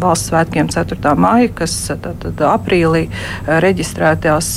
[0.01, 1.15] valsts svētkiem 4.
[1.17, 3.07] maija, kas tad, tad aprīlī
[3.47, 4.49] reģistrētās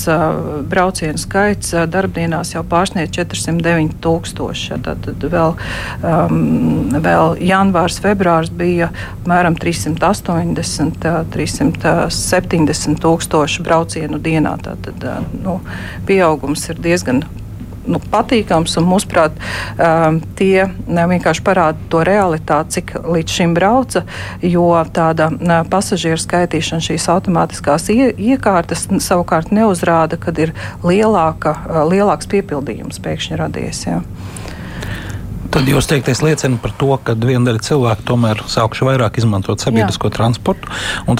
[0.71, 4.79] braucienu skaits darbdienās jau pārsniedz pārsniedz 409 tūkstoši.
[4.85, 5.55] Tad, tad vēl,
[6.05, 8.91] um, vēl janvārs, februārs bija
[9.23, 11.01] apmēram 380,
[11.33, 14.57] 370 tūkstoši braucienu dienā.
[14.63, 15.05] Tad,
[15.43, 15.61] nu,
[16.07, 17.25] pieaugums ir diezgan
[17.91, 18.79] nu, patīkams.
[18.87, 19.37] Mūsuprāt,
[20.39, 24.05] tie vienkārši parāda to realitāti, cik līdz šim brauca.
[24.43, 25.31] Jo tāda
[25.71, 30.55] pasažieru skaitīšana, šīs automātiskās iekārtas savukārt neuzrāda, kad ir
[30.87, 31.57] lielāka,
[31.91, 33.87] lielāks piepildījums pēkšņi radies.
[33.89, 34.01] Jā.
[35.51, 40.07] Tad jūs teiktais liecina par to, ka viena daļa cilvēku tomēr sākuši vairāk izmantot sabiedrisko
[40.07, 40.15] Jā.
[40.21, 40.71] transportu.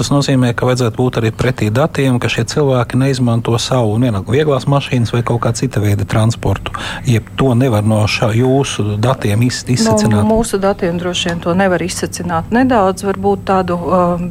[0.01, 4.69] Tas nozīmē, ka vajadzētu būt arī pretī datiem, ka šie cilvēki neizmanto savu vienalga vieglās
[4.71, 6.77] mašīnas vai kaut kā cita veida transportu.
[7.11, 10.23] Jeb to nevar no šā jūsu datiem iz, izsacināt.
[10.23, 12.55] No mūsu datiem droši vien to nevar izsacināt.
[12.55, 14.27] Nedaudz varbūt tādu uh,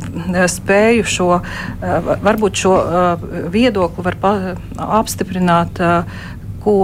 [0.47, 4.35] spēju šo, uh, varbūt šo uh, viedokli var pa,
[5.03, 5.83] apstiprināt.
[5.83, 6.75] Uh, ko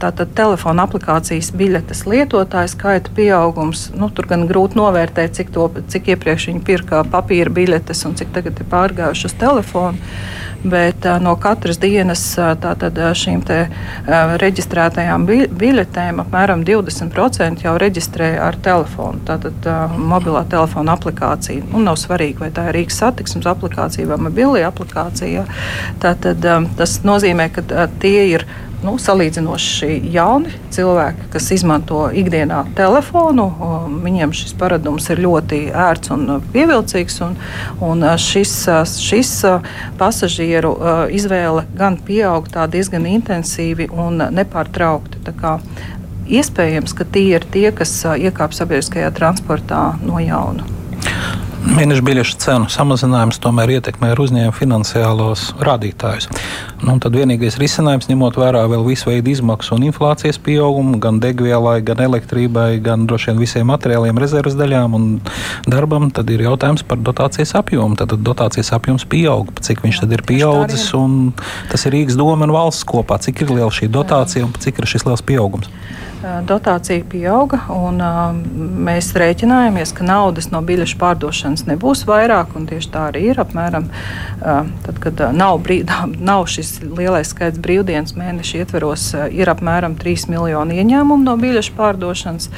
[0.00, 3.88] tātad telefona aplikācijas biļetes lietotāju skaita pieaugums.
[3.96, 8.34] Nu, tur gan grūti novērtēt, cik, to, cik iepriekš viņi pirka papīra biļetes un cik
[8.36, 10.16] tagad ir pārgājuši uz telefonu.
[10.64, 13.58] Bet no katras dienas tātad, šīm te,
[14.40, 19.20] reģistrētajām bi biļetēm apmēram 20% jau reģistrē ar telefonu.
[19.28, 19.68] Tātad
[20.00, 21.66] mobilā telefona aplikācija.
[21.76, 25.44] Un nav svarīgi, vai tā ir Rīgas satiksmes aplikācija vai mobilī aplikācija.
[26.00, 26.48] Tātad,
[26.80, 28.48] tas nozīmē, ka tie ir
[28.84, 33.48] nu, salīdzinoši jauni cilvēki, kas izmanto ikdienā telefonu.
[34.04, 37.20] Viņiem šis paradums ir ļoti ērts un pievilcīgs.
[37.26, 37.36] Un,
[37.84, 38.54] un šis,
[39.00, 39.32] šis
[40.00, 40.74] pasažieru
[41.14, 45.22] izvēle gan pieaug diezgan intensīvi un nepārtraukti.
[46.24, 50.64] Iespējams, ka tie ir tie, kas iekāp sabiedriskajā transportā no jauna.
[51.64, 56.26] Mēneša biļešu cenu samazinājums tomēr ietekmē uzņēmuma finansiālos rādītājus.
[56.84, 61.78] Nu, tad vienīgais risinājums, ņemot vērā vēl visu veidu izmaksu un inflācijas pieaugumu, gan degvielai,
[61.86, 65.08] gan elektrībai, gan droši vien visiem materiāliem, rezerves daļām un
[65.64, 67.96] darbam, tad ir jautājums par dotācijas apjomu.
[67.96, 71.32] Tad dotācijas apjoms pieaug, cik viņš tad ir pieaudzis, un
[71.72, 74.92] tas ir Rīgas doma un valsts kopā, cik ir liela šī dotācija un cik ir
[74.94, 75.72] šis liels pieaugums
[76.48, 77.60] dotācija pieauga.
[77.72, 78.00] Un,
[78.86, 82.54] mēs rēķinājāmies, ka naudas no biļešu pārdošanas nebūs vairāk.
[82.64, 83.40] Tieši tā arī ir.
[83.42, 83.88] Apmēram,
[84.40, 85.90] tad, kad nav, brīd,
[86.30, 92.50] nav šis lielais skaits brīvdienas mēneša ietveros, ir apmēram 3 miljoni ieņēmumu no biļešu pārdošanas.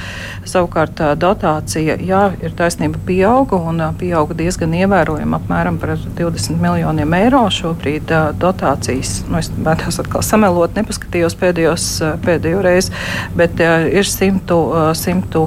[0.46, 7.44] Savukārt dotācija, jā, ir taisnība, pieauga un pieauga diezgan ievērojami, apmēram par 20 miljoniem eiro.
[7.56, 11.88] Šobrīd dotācijas, nu, es vēlos atkal samelot, nepaskatījos pēdējos,
[12.24, 12.94] pēdējo reizi,
[13.38, 14.60] bet bet ir 100.
[14.94, 15.46] 100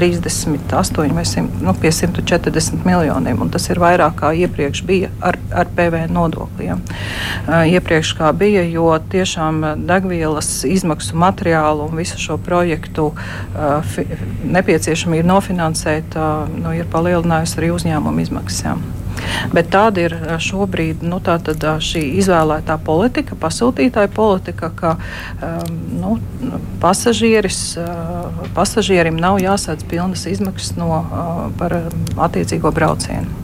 [0.00, 3.42] 38 vai 100, nu, pie 140 miljoniem.
[3.50, 6.80] Tas ir vairāk nekā iepriekš bija ar, ar PVN nodokļiem.
[6.80, 14.06] Uh, iepriekš kā bija, jo tiešām degvielas izmaksu materiālu un visu šo projektu uh, fi,
[14.44, 18.99] nepieciešamība nofinansēt uh, nu, ir palielinājusi arī uzņēmumu izmaksas.
[19.54, 21.38] Bet tāda ir šobrīd nu, tā
[21.82, 24.96] šī izvēlētā politika, pasūtītāja politika, ka
[25.90, 26.18] nu,
[26.82, 27.50] pasažierim
[29.20, 30.90] nav jāsādz pilnas izmaksas no,
[31.58, 31.70] par
[32.28, 33.39] attiecīgo braucienu.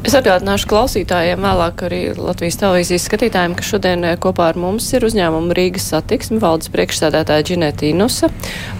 [0.00, 5.04] Es atgādināšu klausītājiem, vēlāk arī Latvijas televīzijas skatītājiem, ka šodien eh, kopā ar mums ir
[5.04, 8.30] uzņēmuma Rīgas satiksme valdes priekšsēdētāja Džinēta Inusa,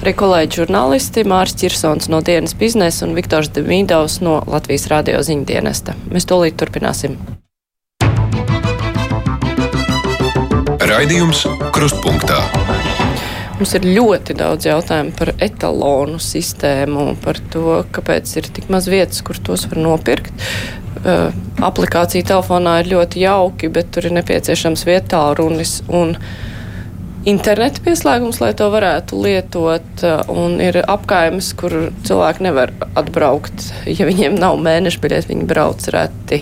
[0.00, 5.98] arī kolēģi žurnālisti Māris Čirsons no dienas biznesa un Viktors Demīdovs no Latvijas radio ziņdienesta.
[6.09, 7.20] Mēs tūlīt turpināsim.
[10.80, 11.44] Raidījums
[11.76, 12.40] Krustpunktā.
[13.61, 19.20] Mums ir ļoti daudz jautājumu par etalonu sistēmu, par to, kāpēc ir tik maz vietas,
[19.20, 20.33] kur tos var nopirkt.
[21.05, 21.29] Uh,
[21.68, 25.75] aplikācija telefonā ir ļoti jauki, bet tur ir nepieciešams vietā runis.
[25.92, 26.16] Un
[27.28, 33.66] interneta pieslēgums, lai to varētu lietot, un ir apkaimes, kur cilvēki nevar atbraukt,
[33.98, 36.40] ja viņiem nav mēneša biļete, viņi brauc reti.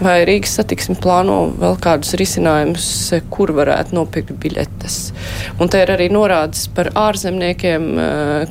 [0.00, 2.86] Vai Rīgas satiksme plāno vēl kādus risinājumus,
[3.30, 4.96] kur varētu nopirkt biļetes?
[5.62, 7.86] Un te ir arī norādes par ārzemniekiem,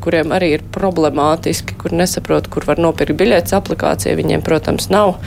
[0.04, 3.58] kuriem arī ir problemātiski, kur nesaprot, kur var nopirkt biļetes.
[3.58, 5.18] Aplikācija viņiem, protams, nav.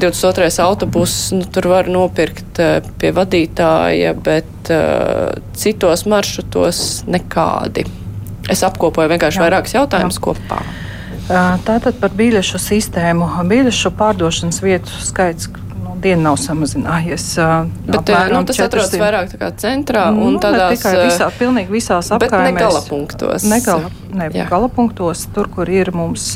[0.00, 0.48] 22.
[0.64, 2.58] autobuss, nu, tur var nopirkt
[2.98, 7.86] pie vadītāja, bet uh, citos maršrutos nekādi.
[8.50, 10.60] Es apkopoju vienkārši jā, vairākus jautājumus kopā.
[11.30, 13.28] Tātad par biļešu sistēmu.
[13.48, 15.48] Biļešu pārdošanas vietu skaits
[16.02, 17.26] dienu nav samazinājies.
[17.86, 18.66] Bet nu, tas 400.
[18.66, 20.76] atrodas vairāk centrā un nu, tādās.
[20.76, 22.50] Tikai visā, pilnīgi visās apkaimēs.
[22.50, 23.46] Ne gala punktos.
[24.12, 26.34] Ne gala, punktos, tur, kur ir mums,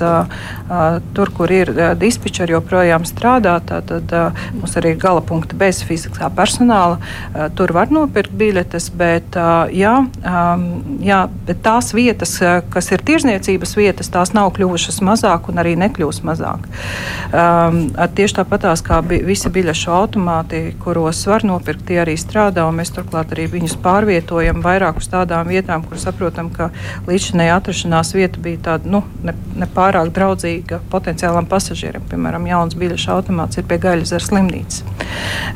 [1.16, 4.12] tur, kur ir dispečeri joprojām strādā, tad
[4.56, 6.96] mums arī ir gala punkti bez fiziskā personāla.
[7.58, 9.36] Tur var nopirkt biļetes, bet,
[9.76, 9.92] jā,
[11.04, 12.32] jā, bet tās vietas,
[12.72, 16.64] kas ir tirzniecības vietas, tās nav kļuvušas mazāk un arī nekļūs mazāk.
[18.16, 22.64] Tieši tāpatās kā visi biļešu automāti, kuros var nopirkt, tie arī strādā.
[22.72, 26.72] Mēs turklāt arī viņus pārvietojam vairāk uz tādām vietām, kur saprotam, ka
[27.06, 29.02] līdzinējā atrašanās vieta bija tāda nu,
[29.58, 32.04] nepārāk ne, draudzīga potenciālam pasažierim.
[32.06, 34.84] Piemēram, jauns biļešu automāts ir pie Gaļas slimnīcas.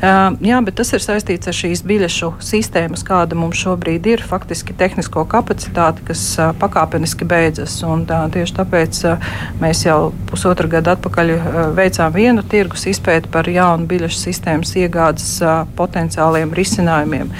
[0.01, 4.75] Uh, jā, bet tas ir saistīts ar šīs biļešu sistēmas, kāda mums šobrīd ir, faktiski
[4.77, 7.77] tehnisko kapacitāti, kas uh, pakāpeniski beidzas.
[7.87, 13.31] Un, uh, tieši tāpēc uh, mēs jau pusotru gadu atpakaļ uh, veicām vienu tirgus izpēti
[13.31, 15.29] par jaunu biļešu sistēmas iegādes
[15.77, 17.31] potenciāliem risinājumiem.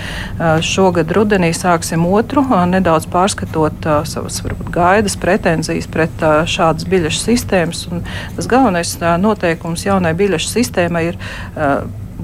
[0.66, 7.88] Šogad rudenī sāksim otru, nedaudz pārskatot savas varbūt, gaidas, pretenzijas pret šādas biļešu sistēmas.
[8.36, 11.20] Tas galvenais noteikums jaunai biļešu sistēmai ir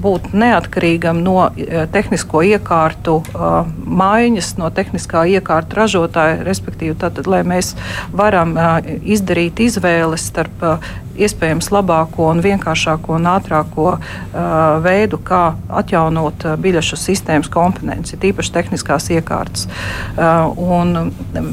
[0.02, 1.48] būt neatkarīgam no
[1.92, 3.68] tehnisko iekārtu uh,
[4.00, 7.74] maiņas, no tehniskā iekārtu ražotāja, respektīvi, tātad, lai mēs
[8.14, 13.96] varam uh, izdarīt izvēles starp uh, iespējams labāko un vienkāršāko un ātrāko
[14.84, 15.40] veidu, kā
[15.80, 19.66] atjaunot biļešu sistēmas komponences, tīpaši tehniskās iekārtas.
[20.14, 21.50] Un, um,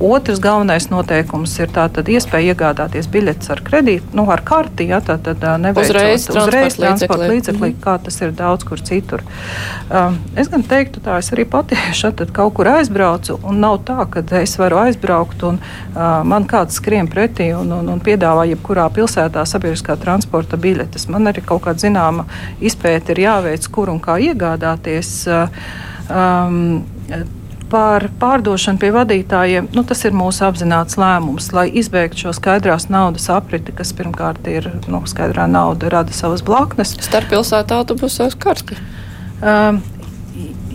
[0.00, 5.18] Otrs galvenais noteikums ir tātad iespēja iegādāties biļetes ar kredītu, nu, ar karti, ja tā
[5.20, 9.22] tad neveicot uzreiz, uzreiz transporta līdzeklī, mm kā tas ir daudz kur citur.
[9.92, 13.98] Um, es gan teiktu tā, es arī pati šeit kaut kur aizbraucu, un nav tā,
[14.10, 18.88] ka es varu aizbraukt un uh, man kāds skrien pretī un, un, un piedāvā jebkurā
[18.96, 21.08] pilsētā sabiedriskā transporta biļetes.
[21.12, 22.24] Man arī kaut kāda zināma
[22.60, 25.12] izpēta ir jāveic, kur un kā iegādāties.
[25.28, 25.68] Uh,
[26.08, 27.36] um,
[27.70, 33.28] par pārdošanu pie vadītājiem, nu, tas ir mūsu apzināts lēmums, lai izbeigtu šo skaidrās naudas
[33.32, 36.96] apriti, kas pirmkārt ir nu, skaidrā nauda, rada savas blaknes.
[37.06, 38.78] Starppilsētu autobusos karti.
[39.40, 39.80] Um,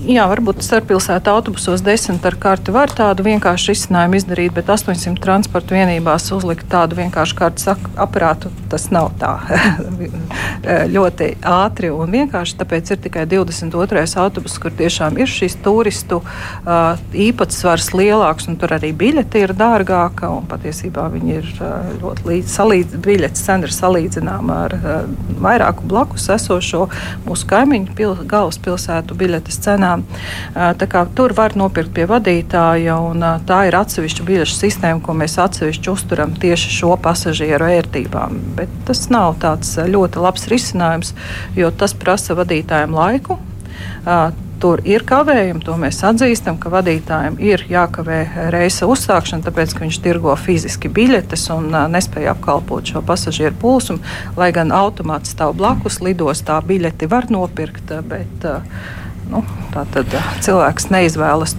[0.06, 5.76] jā, varbūt starppilsētu autobusos desmit ar karti var tādu vienkāršu risinājumu izdarīt, bet 800 transporta
[5.76, 9.34] vienībās uzlikt tādu vienkāršu kartes aparātu, tas nav tā
[10.96, 12.58] ļoti ātri un vienkārši.
[12.62, 14.06] Tāpēc ir tikai 22.
[14.22, 20.32] autobus, kur tiešām ir šīs turistu uh, īpatsvars lielāks, un tur arī biļete ir dārgāka.
[20.50, 24.96] Patiesībā viņi ir uh, ļoti līdz, salīdz, biļetes cena ir salīdzināma ar uh,
[25.42, 26.86] vairāku blakus esošo
[27.26, 31.10] mūsu kaimiņu pil, galvaspilsētu biļetes cenām cenām.
[31.16, 36.36] Tur var nopirkt pie vadītāja, un tā ir atsevišķa biļešu sistēma, ko mēs atsevišķi uzturam
[36.40, 38.40] tieši šo pasažieru ērtībām.
[38.56, 41.14] Bet tas nav tāds ļoti labs risinājums,
[41.56, 43.40] jo tas prasa vadītājiem laiku.
[44.56, 49.98] Tur ir kavējumi, to mēs atzīstam, ka vadītājiem ir jākavē reisa uzsākšana, tāpēc ka viņš
[50.02, 54.00] tirgo fiziski biļetes un uh, nespēja apkalpot šo pasažieru plūsmu.
[54.40, 58.64] Lai gan automāts stāv blakus, lidostā biļeti var nopirkt, bet uh,
[59.32, 59.42] Nu,
[59.74, 60.12] tā tad
[60.46, 61.56] cilvēks neizvēlas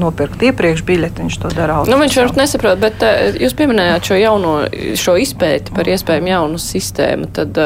[0.00, 1.80] nopirkt iepriekš biļeti, viņš to dara.
[1.88, 4.54] Nu, viņš varbūt nesaprot, bet uh, jūs pieminējāt šo jauno,
[4.98, 7.30] šo izpēti par iespējamu jaunu sistēmu.
[7.36, 7.60] Tad,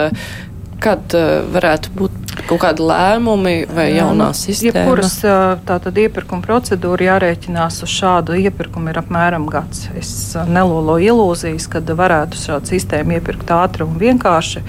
[0.84, 1.14] kad
[1.54, 4.84] varētu būt kaut kādi lēmumi vai jaunā sistēma?
[4.84, 5.16] Jebkuras
[5.68, 9.88] tātad iepirkuma procedūra jārēķinās uz šādu iepirkumu ir apmēram gads.
[9.98, 10.12] Es
[10.48, 14.64] neloloju ilūzijas, kad varētu šādu sistēmu iepirkt ātri un vienkārši.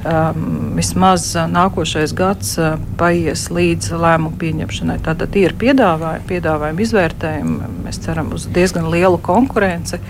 [0.00, 2.54] Um, vismaz nākošais gads
[3.00, 4.98] paies līdz lēmumu pieņemšanai.
[5.04, 7.70] Tātad ir piedāvājumi, piedāvājumi izvērtējumi.
[7.84, 10.00] Mēs ceram uz diezgan lielu konkurenci.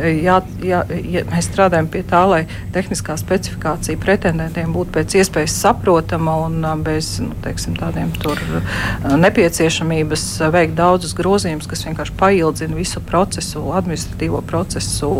[0.00, 2.42] Jā, jā, jā, mēs strādājam pie tā, lai
[2.74, 8.40] tehniskā specifikācija pretendentiem būtu pēc iespējas saprotama un un bez nu, teiksim, tādiem tur
[9.04, 15.10] nepieciešamības veikt daudzus grozījumus, kas vienkārši paildzina visu procesu, administratīvo procesu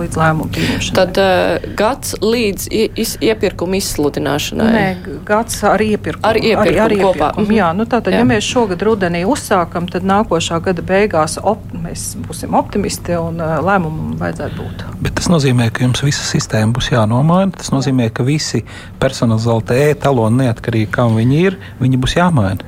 [0.00, 0.96] līdz lēmumu pieņemšanai.
[0.98, 4.68] Tad uh, gads līdz is, iepirkuma izsludināšanai.
[4.74, 4.86] Nē,
[5.28, 6.28] gads ar iepirkumu.
[6.28, 7.30] Ar iepirkumu, ar, ar iepirkumu kopā.
[7.36, 7.56] Mhm.
[7.58, 8.22] Jā, nu tātad, Jā.
[8.22, 13.58] ja mēs šogad rudenī uzsākam, tad nākošā gada beigās op, mēs būsim optimisti un uh,
[13.64, 14.86] lēmumu vajadzētu būt.
[15.04, 17.52] Bet tas nozīmē, ka jums visa sistēma būs jānomaina.
[17.58, 18.64] Tas nozīmē, ka visi
[19.02, 22.58] personalizēti e-taloni, neatkarīgi kam viņi ir, viņi būs jāmaina.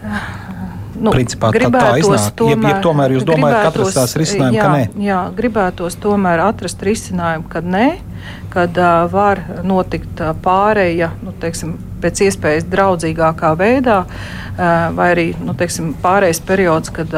[1.01, 2.35] Nu, Principā tā- tā iznāk.
[2.51, 4.89] Jeb- jeb tomēr jūs domājat, ka atrast tās risinājumu, jā, ka nē?
[5.01, 7.87] Jā, gribētos tomēr atrast risinājumu, kad nē,
[8.51, 14.05] kad uh, var notikt uh, pāreja, nu, teiksim, pēc iespējas draudzīgākā veidā,
[14.97, 17.15] vai arī nu, teiksim, pārējais periods, kad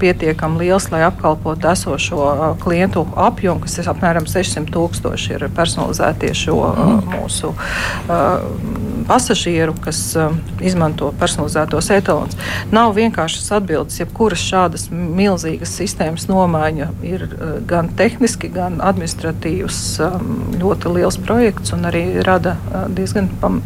[0.00, 6.58] pietiekami liels, lai apkalpotu esošo klientu apjomu, kas ir apmēram 600 tūkstoši, ir personalizētie šo
[6.66, 7.52] uh, mūsu
[9.06, 10.00] pasažieru, kas
[10.62, 12.36] izmanto personalizētos etalons.
[12.74, 17.26] Nav vienkāršas atbildes, jebkuras šādas milzīgas sistēmas nomaiņa ir
[17.68, 19.80] gan tehniski, gan administratīvs
[20.60, 22.56] ļoti liels projekts un arī rada
[22.94, 23.60] diezgan, pam,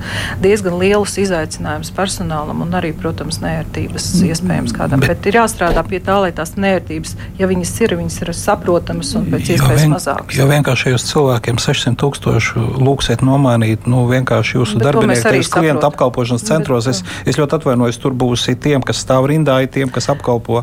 [0.47, 5.03] diezgan lielus izaicinājumus personālam un arī, protams, nērtības iespējams kādam.
[5.03, 9.13] Bet, Bet ir jāstrādā pie tā, lai tās nērtības, ja viņas ir, viņas ir saprotamas
[9.19, 10.37] un pēc iespējas vien, mazākas.
[10.39, 15.89] jo vienkāršajos cilvēkiem 600 tūkstošu lūksiet nomainīt, nu vienkārši jūsu Bet darbinieki klientu saprotam.
[15.91, 16.91] apkalpošanas centros.
[16.91, 20.63] Es, es ļoti atvainojos, tur būs tiem, kas stāv rindā, ir tiem, kas apkalpo.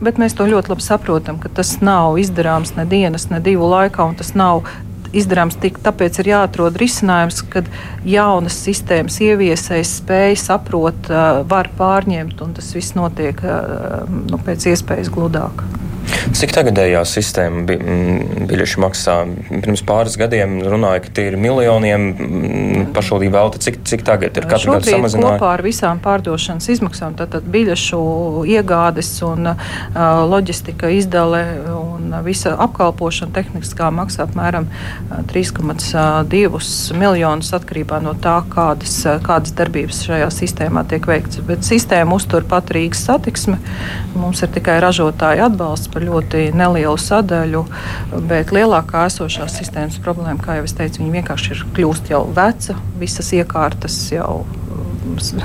[0.00, 4.06] Bet mēs to ļoti labi saprotam, ka tas nav izdarāms ne dienas, ne divu laikā,
[4.08, 4.64] un tas nav
[5.16, 5.80] izdarāms tik.
[5.84, 7.68] Tāpēc ir jāatrod risinājums, kad
[8.06, 11.10] jaunas sistēmas ieviesējs spēj, saprot,
[11.50, 15.64] var pārņemt, un tas viss notiek nu, pēc iespējas gludāk.
[16.36, 19.14] Cik tagadējā sistēma bi mm, biļešu maksā?
[19.50, 23.62] Pirms pāris gadiem runāja, ka tie ir miljoniem mm, pašvaldību velti.
[23.66, 25.38] Cik, cik tagad ir katru gadu samazinājumu?
[25.40, 28.00] kopā ar visām pārdošanas izmaksām, tātad biļešu
[28.50, 29.66] iegādes un uh,
[30.30, 31.42] loģistika izdale
[31.74, 34.68] un visa apkalpošana tehniskā maksā apmēram
[35.32, 38.94] 3,2 miljonus atkarībā no tā, kādas,
[39.26, 41.42] kādas darbības šajā sistēmā tiek veikts.
[41.46, 43.58] Bet sistēma uztur pat Rīgas satiksme.
[44.14, 47.64] Mums ir tikai ražotāja atbalsts par ļoti nelielu sadaļu,
[48.30, 52.78] bet lielākā esošās sistēmas problēma, kā jau es teicu, viņi vienkārši ir kļūst jau veca,
[53.00, 54.44] visas iekārtas jau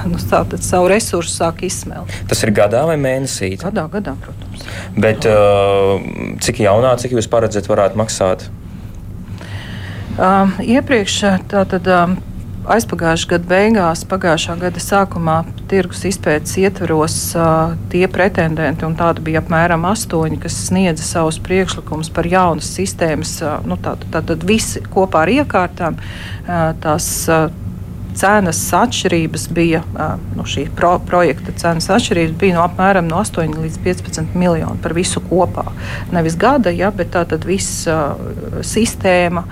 [0.10, 2.12] nu, tātad savu resursu sāk izsmelt.
[2.30, 3.56] Tas ir gadā vai mēnesī?
[3.62, 4.66] Gadā, gadā, protams.
[5.00, 5.98] Bet uh,
[6.44, 8.48] cik jaunā, cik jūs paredzat, varētu maksāt?
[10.16, 11.20] Um, iepriekš
[11.52, 11.92] tātad.
[11.92, 12.18] Um,
[12.66, 15.36] Aizpagājušā gada beigās, pagājušā gada sākumā
[15.70, 22.10] tirgus izpētes ietveros uh, tie pretendenti, un tādi bija apmēram astoņi, kas sniedza savus priekšlikumus
[22.16, 26.00] par jaunas sistēmas, uh, nu, tātad tā, tā, visi kopā ar iekārtām.
[26.00, 27.52] Uh, tās, uh,
[28.16, 29.82] cenas atšķirības bija,
[30.36, 34.96] nu, šī pro, projekta cenas atšķirības bija no apmēram no 8 līdz 15 miljoni par
[34.98, 35.66] visu kopā.
[36.16, 37.88] Nevis gada, ja, bet tā tad viss
[38.66, 39.46] sistēma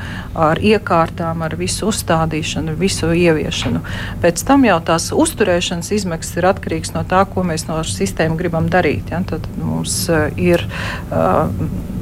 [0.48, 3.84] ar iekārtām, ar visu uzstādīšanu, ar visu ieviešanu.
[4.24, 8.70] Pēc tam jau tās uzturēšanas izmaksas ir atkarīgs no tā, ko mēs no sistēmas gribam
[8.72, 9.12] darīt.
[9.14, 9.24] Ja.
[9.28, 10.08] Tad mums
[10.40, 10.66] ir.
[11.12, 11.93] Uh,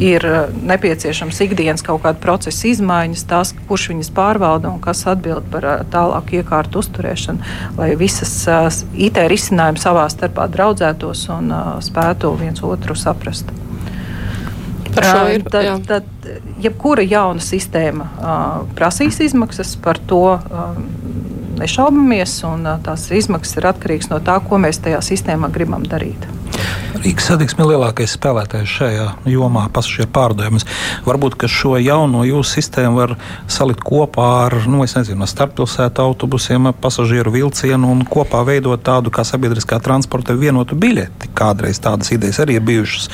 [0.00, 0.24] ir
[0.66, 6.40] nepieciešams ikdienas kaut kāda procesa izmaiņas, tās, kurš viņas pārvalda un kas atbild par tālāku
[6.40, 8.34] iekārtu uzturēšanu, lai visas
[8.94, 11.52] IT risinājumi savā starpā draudzētos un
[11.84, 13.52] spētu viens otru saprast.
[14.94, 16.08] Par šo ir tad, tad,
[16.62, 20.72] jebkura jauna sistēma uh, prasīs izmaksas, par to uh,
[21.60, 26.26] nešaubamies, un uh, tās izmaksas ir atkarīgas no tā, ko mēs tajā sistēmā gribam darīt.
[27.00, 30.66] Rīgas satiksme lielākais spēlētājs šajā jomā, pasažieru pārdevumus.
[31.06, 33.14] Varbūt šo jauno jūsu sistēmu var
[33.48, 39.80] salikt kopā ar nu, nezinu, starppilsētu autobusiem, pasažieru vilcienu un kopā veidot tādu kā sabiedriskā
[39.80, 41.32] transporta vienotu biļeti.
[41.36, 43.08] Kādreiz tādas idejas arī ir bijušas.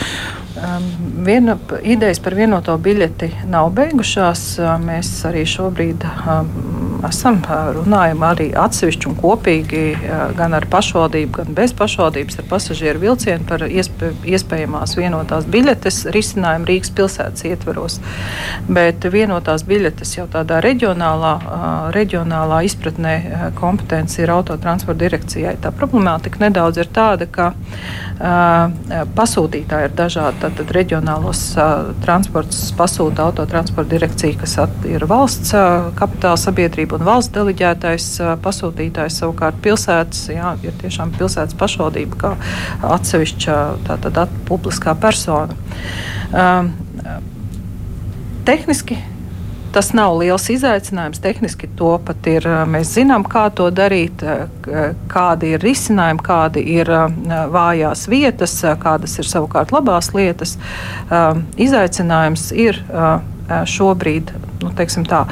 [0.57, 4.45] Um, viena idejas par vienoto biļeti nav beigušās.
[4.83, 6.05] Mēs arī šobrīd
[7.07, 7.39] esam
[7.77, 9.83] runājam arī atsevišķi un kopīgi
[10.37, 16.69] gan ar pašvaldību, gan bez pašvaldības ar pasažieru vilcienu par iespē, iespējamās vienotās biļetes risinājumu
[16.71, 18.01] Rīgas pilsētas ietveros.
[18.69, 21.35] Bet vienotās biļetes jau tādā reģionālā,
[21.95, 23.15] reģionālā izpratnē
[23.61, 25.57] kompetence ir autotransporta direkcijai.
[25.63, 27.53] Tā problemātika nedaudz ir tāda, ka
[29.17, 30.41] pasūtītāji ir dažādi.
[30.43, 30.73] Tātad
[31.07, 37.33] reģionālos uh, transportus pasūta autotransporta direkcija, kas at, ir valsts uh, kapitāla sabiedrība un valsts
[37.35, 39.21] deleģētais uh, pasūtītājs.
[39.21, 42.33] Savukārt pilsētas jā, ir tiešām pilsētas pašvaldība kā
[42.83, 45.55] atsevišķa tātad, at, publiskā persona.
[46.35, 46.73] Um,
[48.47, 48.99] tehniski
[49.77, 51.21] tas nav liels izaicinājums.
[51.21, 52.47] Tehniski to pat ir.
[52.73, 54.25] Mēs zinām, kā to darīt,
[55.13, 56.91] kādi ir risinājumi, kādi ir
[57.53, 60.57] vājās vietas, kādas ir savukārt labās lietas.
[61.61, 62.81] Izaicinājums ir
[63.77, 64.33] šobrīd,
[64.65, 65.27] nu, teiksim tā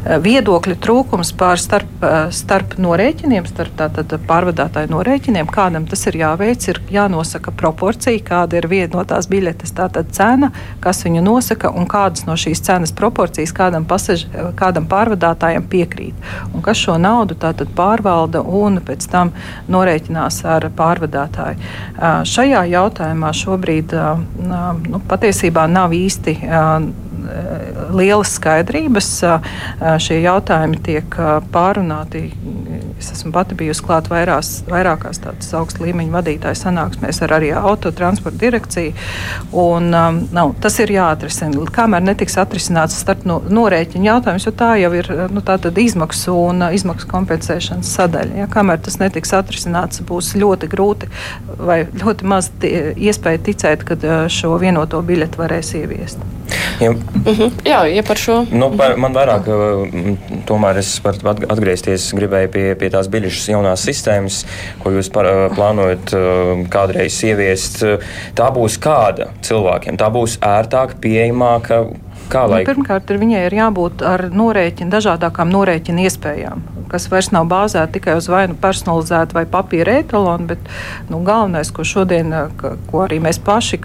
[0.00, 6.16] Eh, viedokļu trūkums par starp, eh, starp norēķiniem, starp tātad pārvadātāju norēķiniem, kādam tas ir
[6.22, 11.68] jāveic, ir jānosaka proporcija, kāda ir viena no tās biļetes, tātad cena, kas viņu nosaka
[11.76, 14.24] un kādas no šīs cenas proporcijas kādam, pasaž,
[14.56, 16.14] kādam pārvadātājam piekrīt.
[16.54, 19.32] Un kas šo naudu tātad pārvalda un pēc tam
[19.68, 21.58] norēķinās ar pārvadātāju.
[21.58, 23.92] Eh, šajā jautājumā šobrīd
[24.88, 26.38] nu, patiesībā nav īsti
[27.94, 29.10] lielas skaidrības.
[30.02, 31.16] Šie jautājumi tiek
[31.52, 32.28] pārunāti.
[33.00, 38.40] Es esmu pati bijusi klāt vairās, vairākās tādas augsta līmeņa vadītāju sanāksmēs ar arī autotransporta
[38.42, 38.92] direkciju.
[39.56, 39.88] Un,
[40.34, 41.64] nav, tas ir jāatrisina.
[41.74, 45.44] Kamēr netiks atrisināts starp no, norēķinu jautājums, jo tā jau ir nu,
[45.80, 48.42] izmaksu un izmaksu kompensēšanas sadaļa.
[48.42, 51.08] Ja, kamēr tas netiks atrisināts, būs ļoti grūti
[51.58, 56.28] vai ļoti maz iespēja ticēt, ka šo vienoto biļeti varēs ieviest.
[56.80, 57.50] Ja, mm -hmm.
[57.64, 58.46] Jā, ja par šo.
[58.50, 59.48] Nu, par, man vairāk,
[60.46, 61.00] tomēr es
[61.48, 64.46] atgriezties, gribēju pie, pie tās biļešu jaunās sistēmas,
[64.82, 66.14] ko jūs par, plānojat
[66.68, 67.84] kādreiz ieviest.
[68.34, 69.96] Tā būs kāda cilvēkiem?
[69.96, 71.84] Tā būs ērtāka, pieejamāka.
[72.30, 72.62] Kā, lai...
[72.62, 77.92] nu, pirmkārt, ir viņai ir jābūt ar norēķinu, dažādākām norēķinu iespējām kas vairs nav bāzēta
[77.94, 80.70] tikai uz vai nu personalizētu vai papīra etalonu, bet
[81.10, 83.80] nu, galvenais, ko šodien, ko arī mēs paši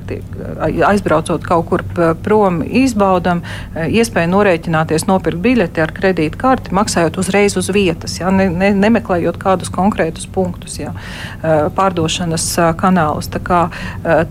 [0.90, 1.84] aizbraucot kaut kur
[2.26, 3.44] prom izbaudam,
[3.86, 9.72] iespēja norēķināties, nopirkt biļeti ar kredītkarti, maksājot uzreiz uz vietas, ja, ne, ne, nemeklējot kādus
[9.74, 10.96] konkrētus punktus, ja,
[11.78, 12.48] pārdošanas
[12.80, 13.30] kanālus.
[13.34, 13.62] Tā, kā,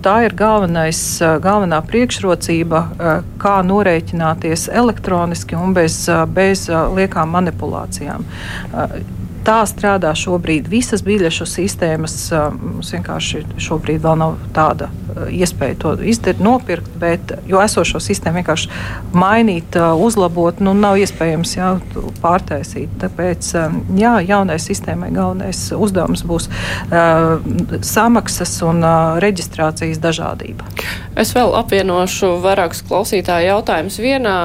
[0.03, 1.01] tā ir galvenais,
[1.45, 2.85] galvenā priekšrocība,
[3.41, 3.57] kā
[4.05, 8.25] norēķināties elektroniski un bez, bez liekām manipulācijām.
[9.45, 12.17] Tā strādā šobrīd visas biļešu sistēmas.
[12.57, 14.89] Mums vienkārši šobrīd vēl nav tāda
[15.31, 18.71] iespēja to izdarīt, nopirkt, bet jo esošo sistēmu vienkārši
[19.15, 21.71] mainīt, uzlabot, nu, nav iespējams jā,
[22.23, 22.95] pārtaisīt.
[23.03, 23.51] Tāpēc
[24.01, 27.37] jā, jaunai sistēmai galvenais uzdevums būs uh,
[27.85, 30.67] samaksas un uh, reģistrācijas dažādība.
[31.21, 34.01] Es vēl apvienošu vairākus klausītāju jautājumus.
[34.03, 34.39] Vienā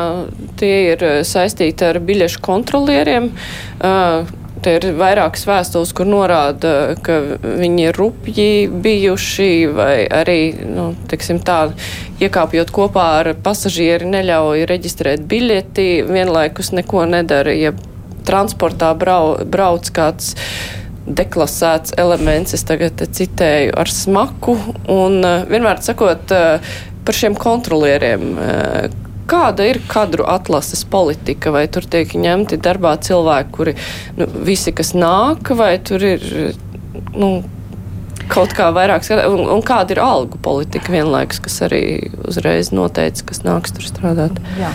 [0.59, 3.31] tie ir saistīti ar biļešu kontrolieriem.
[3.79, 10.89] Uh, Te ir vairākas vēstules, kur norāda, ka viņi ir rupji bijuši vai arī, nu,
[11.07, 11.69] teiksim tā,
[12.19, 17.71] iekāpjot kopā ar pasažieri neļauj reģistrēt biļeti, vienlaikus neko nedara, ja
[18.27, 20.35] transportā brau, brauc kāds
[21.09, 24.57] deklasēts elements, es tagad citēju, ar smaku,
[24.91, 26.35] un vienmēr sakot
[27.07, 28.27] par šiem kontrolieriem,
[29.29, 31.53] Kāda ir kadru atlases politika?
[31.53, 33.75] Vai tur tiek ņemti darbā cilvēki, kuri
[34.17, 36.25] nu, visi, kas nāk, vai tur ir
[37.13, 37.31] nu,
[38.31, 39.29] kaut kā vairāk skatīt?
[39.29, 41.83] Un, un kāda ir algu politika vienlaikus, kas arī
[42.25, 44.41] uzreiz noteica, kas nāks tur strādāt?
[44.59, 44.73] Jā.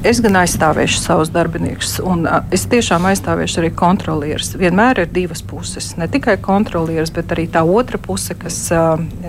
[0.00, 2.24] Es gan aizstāvēšu savus darbiniekus, un
[2.56, 4.54] es tiešām aizstāvēšu arī kontrolierus.
[4.56, 5.90] Vienmēr ir divas puses.
[6.00, 8.62] Ne tikai kontrolieris, bet arī tā otra puse, kas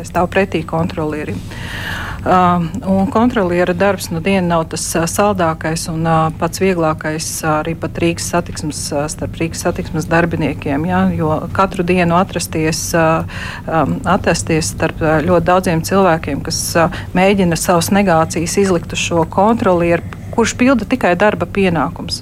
[0.08, 1.36] stāv pretī kontrolierim.
[2.22, 2.64] Uh,
[3.12, 6.06] kontroliera darbs nu diena nav tas saldākais un
[6.40, 10.86] pats vieglākais arī pat Rīgas satiksmes, starp Rīgas satiksmes darbiniekiem.
[10.88, 12.94] Ja, jo katru dienu atrasties,
[13.66, 16.64] atrasties starp ļoti daudziem cilvēkiem, kas
[17.18, 22.22] mēģina savas negācijas izlikt uz šo kontrolieru kurš pilda tikai darba pienākums.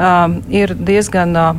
[0.00, 1.50] Um, ir diezgan uh,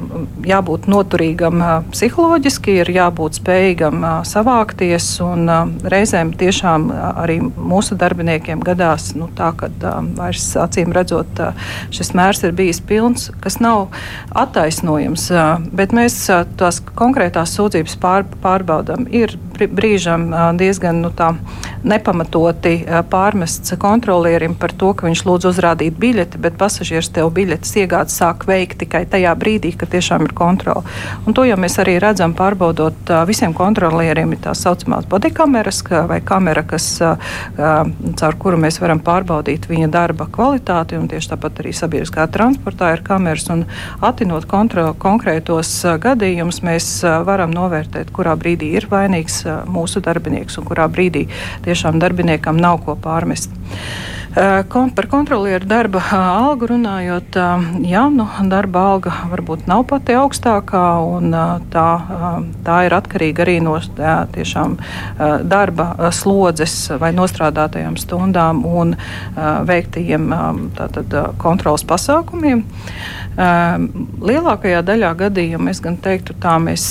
[0.47, 5.61] jābūt noturīgam uh, psiholoģiski, ir jābūt spējīgam uh, savākties, un uh,
[5.93, 11.69] reizēm tiešām uh, arī mūsu darbiniekiem gadās nu, tā, ka uh, vairs acīm redzot, uh,
[11.93, 13.91] šis mērs ir bijis pilns, kas nav
[14.31, 19.05] attaisnojams, uh, bet mēs uh, tās konkrētās sūdzības pār, pārbaudam.
[19.13, 21.33] Ir brīžam uh, diezgan nu, tā,
[21.85, 27.31] nepamatoti uh, pārmests kontrolierim par to, ka viņš lūdz uzrādīt uzrādīt biļeti, bet pasažieris tev
[27.33, 30.83] biļetes iegādes sāk veikt tikai tajā brīdī, kad tiešām ir kontrole.
[31.25, 36.63] Un to jau mēs arī redzam, pārbaudot visiem kontrolieriem, ir tā saucamās bodykameras vai kamera,
[36.63, 36.99] kas,
[37.57, 40.99] caur kuru mēs varam pārbaudīt viņa darba kvalitāti.
[41.13, 43.49] Tieši tāpat arī sabiedriskā transportā ir kameras.
[43.53, 43.65] Un
[44.01, 45.71] atinot kontro, konkrētos
[46.01, 46.89] gadījumus, mēs
[47.25, 51.27] varam novērtēt, kurā brīdī ir vainīgs mūsu darbinieks un kurā brīdī
[51.65, 53.51] tiešām darbiniekam nav ko pārmest.
[54.67, 57.35] Kon, par kontrolieru darba algu runājot,
[57.85, 61.35] jā, nu, darba alga varbūt nav pati augstākā, un
[61.69, 61.85] tā,
[62.65, 63.75] tā ir atkarīga arī no
[64.33, 64.79] tiešām
[65.45, 68.95] darba slodzes vai nostrādātajām stundām un
[69.69, 70.25] veiktajiem
[70.79, 72.65] tātad, kontrolas pasākumiem.
[73.37, 76.89] Lielākajā daļā gadījumu es gan teiktu, tā mēs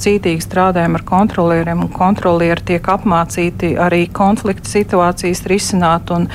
[0.00, 6.10] cītīgi strādājam ar kontrolieriem, un kontrolieri tiek apmācīti arī konflikta situācijas risināt.
[6.14, 6.28] Un,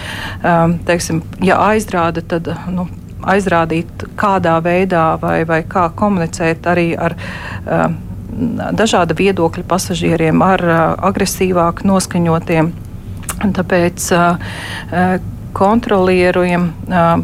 [0.87, 2.87] teiksim, ja aizrāda, tad nu,
[3.25, 7.17] aizrādīt, kādā veidā vai, vai kā komunicēt arī ar
[8.75, 10.63] dažāda viedokļa pasažieriem, ar
[11.11, 12.73] agresīvāk noskaņotiem.
[13.55, 14.09] Tāpēc
[15.55, 16.69] kontrolieriem,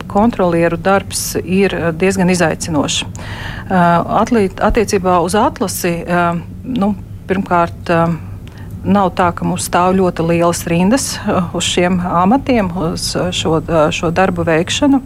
[0.07, 3.03] kontrolieru darbs ir diezgan izaicinošs.
[3.69, 5.97] Attiecībā uz atlasi,
[6.63, 6.93] nu,
[7.27, 7.91] pirmkārt,
[8.81, 11.07] nav tā, ka mums stāv ļoti lielas rindas
[11.57, 13.59] uz šiem amatiem, uz šo,
[13.93, 15.01] šo darbu veikšanu.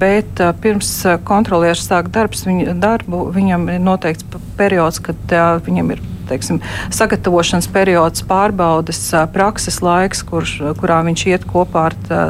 [0.00, 0.90] Bet pirms
[1.28, 4.26] kontrolieris sāk darbs, viņa, darbu, viņam ir noteikts
[4.58, 6.60] periods, kad viņam ir teiksim,
[6.94, 9.00] sagatavošanas periods, pārbaudas,
[9.34, 12.20] prakses laiks, kurš, kurā viņš iet kopā ar tā,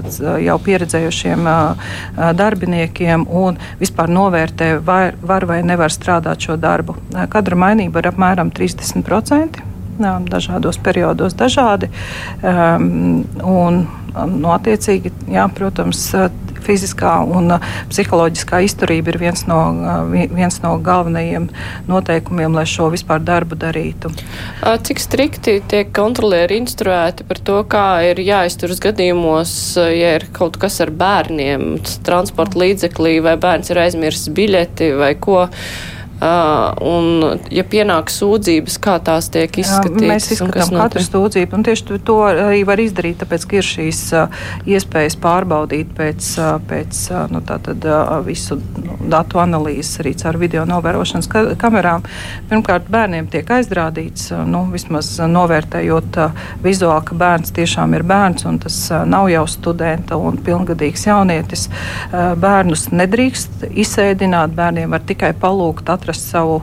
[0.43, 1.49] jau pieredzējušiem
[2.39, 6.97] darbiniekiem un vispār novērtē, vai var vai nevar strādāt šo darbu.
[7.33, 9.63] Kadra mainība ir apmēram 30%.
[9.95, 11.87] Dažādos periodos dažādi.
[12.43, 13.85] Um, un,
[14.33, 16.09] nu, attiecīgi, jā, protams,
[16.65, 21.49] fiziskā un uh, psiholoģiskā izturība ir viens no, uh, viens no galvenajiem
[21.91, 24.13] noteikumiem, lai šo vispār darbu darītu.
[24.85, 30.81] Cik strikti tiek kontrolieri instruēti par to, kā ir jāizturas gadījumos, ja ir kaut kas
[30.85, 31.75] ar bērniem,
[32.07, 35.45] transporta līdzeklī, vai bērns ir aizmirsis biļeti vai ko?
[36.25, 40.09] Uh, un, ja pienāk sūdzības, kā tās tiek izskatītas?
[40.09, 44.39] Mēs izskatām katru sūdzību, un tieši to arī var izdarīt, tāpēc, ka ir šīs uh,
[44.65, 47.85] iespējas pārbaudīt pēc, uh, pēc nu, tātad,
[48.25, 52.07] visu nu, datu analīzes arī caur video novērošanas ka kamerām.
[52.49, 56.21] Pirmkārt, bērniem tiek aizrādīts, nu, vismaz novērtējot
[56.65, 58.79] vizuāli, ka bērns tiešām ir bērns, un tas
[59.11, 61.69] nav jau studenta un pilngadīgs jaunietis.
[62.15, 66.63] Bērnus nedrīkst izsēdināt, bērniem var tikai palūgt atrast atrast savu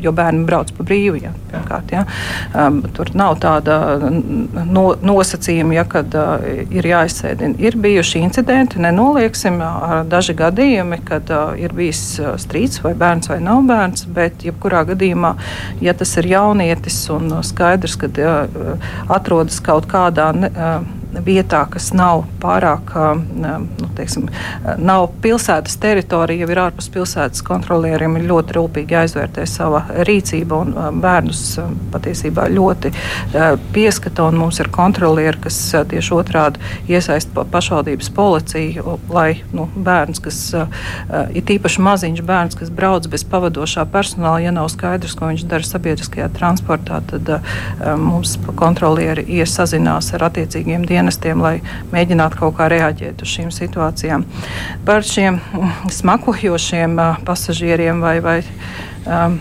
[0.00, 1.18] jo bērni brauc pa brīvu.
[1.22, 2.02] Ja, pirmkārt, ja.
[2.54, 3.96] Um, tur nav tāda
[4.68, 7.56] no, nosacījuma, ja, kad uh, ir jāizsēdina.
[7.64, 13.32] Ir bijuši incidenti, nenolieksim, uh, daži gadījumi, kad uh, ir bijis uh, strīds vai bērns
[13.32, 15.32] vai nav bērns, bet jebkurā gadījumā,
[15.82, 20.30] ja tas ir jaunietis un uh, skaidrs, ka uh, atrodas kaut kādā.
[20.36, 22.92] Ne, uh, vietā, kas nav pārāk,
[23.36, 24.28] nu, teiksim,
[24.78, 31.00] nav pilsētas teritorija, jau ir ārpus pilsētas kontrolieriem, ir ļoti rūpīgi jāizvērtē sava rīcība un
[31.02, 31.42] bērnus
[31.94, 32.92] patiesībā ļoti
[33.74, 35.58] pieskata, mums ir kontrolieri, kas
[35.90, 43.08] tieši otrādi iesaist pašvaldības policiju, lai nu, bērns, kas ir tīpaši maziņš bērns, kas brauc
[43.12, 47.36] bez pavadošā personāla, ja nav skaidrs, ko viņš dara sabiedriskajā transportā, tad
[48.00, 51.60] mums kontrolieri iesazinās ar attiecīgiem dienestiem dienestiem, lai
[51.92, 54.24] mēģinātu kaut kā reaģēt uz šīm situācijām.
[54.88, 55.38] Par šiem
[55.92, 58.38] smakojošiem uh, pasažieriem vai, vai
[59.04, 59.38] um,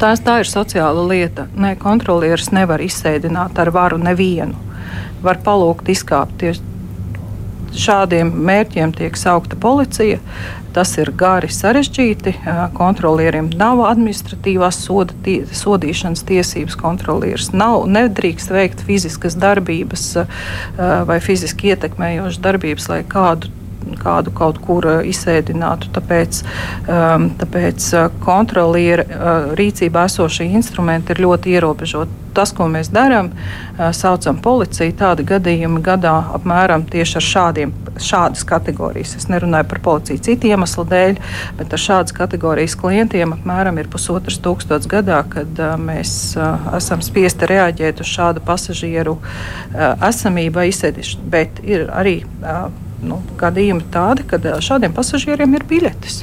[0.00, 1.48] tās, tā ir sociāla lieta.
[1.56, 4.68] Ne, kontrolieris nevar izsēdināt ar varu nevienu.
[5.24, 6.68] Var palūgt izkāpt tieši
[7.76, 10.18] šādiem mērķiem tiek saukta policija.
[10.74, 12.34] Tas ir gari sarežģīti.
[12.76, 16.78] Kontrolieriem nav administratīvās soda, tie, sodīšanas tiesības.
[16.80, 20.06] Kontrolieris nav, nedrīkst veikt fiziskas darbības
[20.78, 23.50] vai fiziski ietekmējošas darbības, lai kādu
[23.98, 25.90] kādu kaut kur izsēdinātu.
[25.96, 26.42] Tāpēc,
[26.86, 27.90] um, tāpēc
[28.24, 32.18] kontroliera uh, rīcībā esošie instrumenti ir ļoti ierobežoti.
[32.34, 34.94] Tas, ko mēs darām, uh, saucam policiju.
[35.00, 39.16] Tādi gadījumi gadā apmēram tieši ar šādiem, šādas kategorijas.
[39.18, 41.18] Es nerunāju par policiju citu iemeslu dēļ,
[41.58, 47.02] bet ar šādas kategorijas klientiem apmēram ir pusotras tūkstots gadā, kad uh, mēs uh, esam
[47.04, 51.26] spiesti reaģēt uz šādu pasažieru uh, esamību vai izsēdišanu.
[51.34, 52.70] Bet ir arī uh,
[53.02, 56.22] nu, gadījumi tādi, ka šādiem pasažieriem ir biļetes.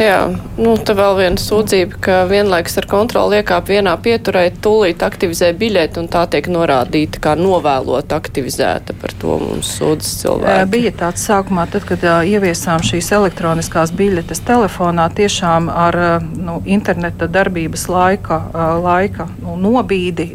[0.00, 5.50] Jā, nu, tā vēl viena sūdzība, ka vienlaikus ar kontroli iekāp vienā pieturē, tūlīt aktivizē
[5.60, 8.96] biļeti un tā tiek norādīta kā novēlot aktivizēta.
[8.96, 10.70] Par to mums sūdzas cilvēki.
[10.72, 16.00] Bija tāds sākumā, tad, kad ieviesām šīs elektroniskās biļetes telefonā, tiešām ar
[16.32, 18.40] nu, interneta darbības laika,
[18.80, 20.30] laika nu, nobīdi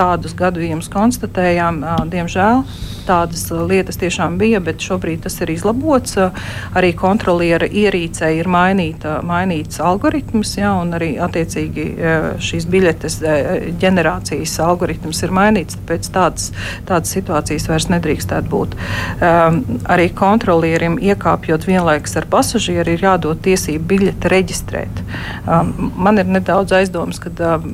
[0.00, 2.64] tādus gadījumus konstatējām, diemžēl
[3.06, 6.16] tādas lietas tiešām bija, bet šobrīd tas ir izlabots.
[6.76, 11.86] Arī kontroliera ierīcē ir mainīta, mainīts algoritms, ja, un arī attiecīgi
[12.42, 13.18] šīs biļetes
[13.80, 16.50] ģenerācijas algoritms ir mainīts, tāpēc tādas,
[16.88, 18.76] tādas situācijas vairs nedrīkstētu būt.
[19.20, 25.02] Um, arī kontrolierim iekāpjot vienlaikus ar pasažieru ir jādod tiesību biļeti reģistrēt.
[25.46, 27.66] Um, man ir nedaudz aizdomas, ka um,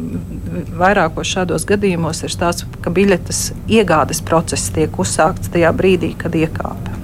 [0.79, 5.16] vairākos šādos gadījumos ir stāsts, ka biļetes iegādes process tiek uzsākts
[5.53, 6.95] tajā brīdī, kad iekāpa.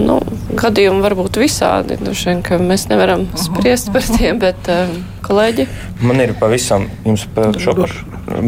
[0.00, 0.20] Nu,
[0.56, 1.98] gadījumi var būt visādi.
[2.00, 4.92] Dušien, mēs nevaram spriest par tiem, bet uh,
[5.26, 5.66] kolēģi.
[6.06, 7.92] Man ir pavisam jums par šo par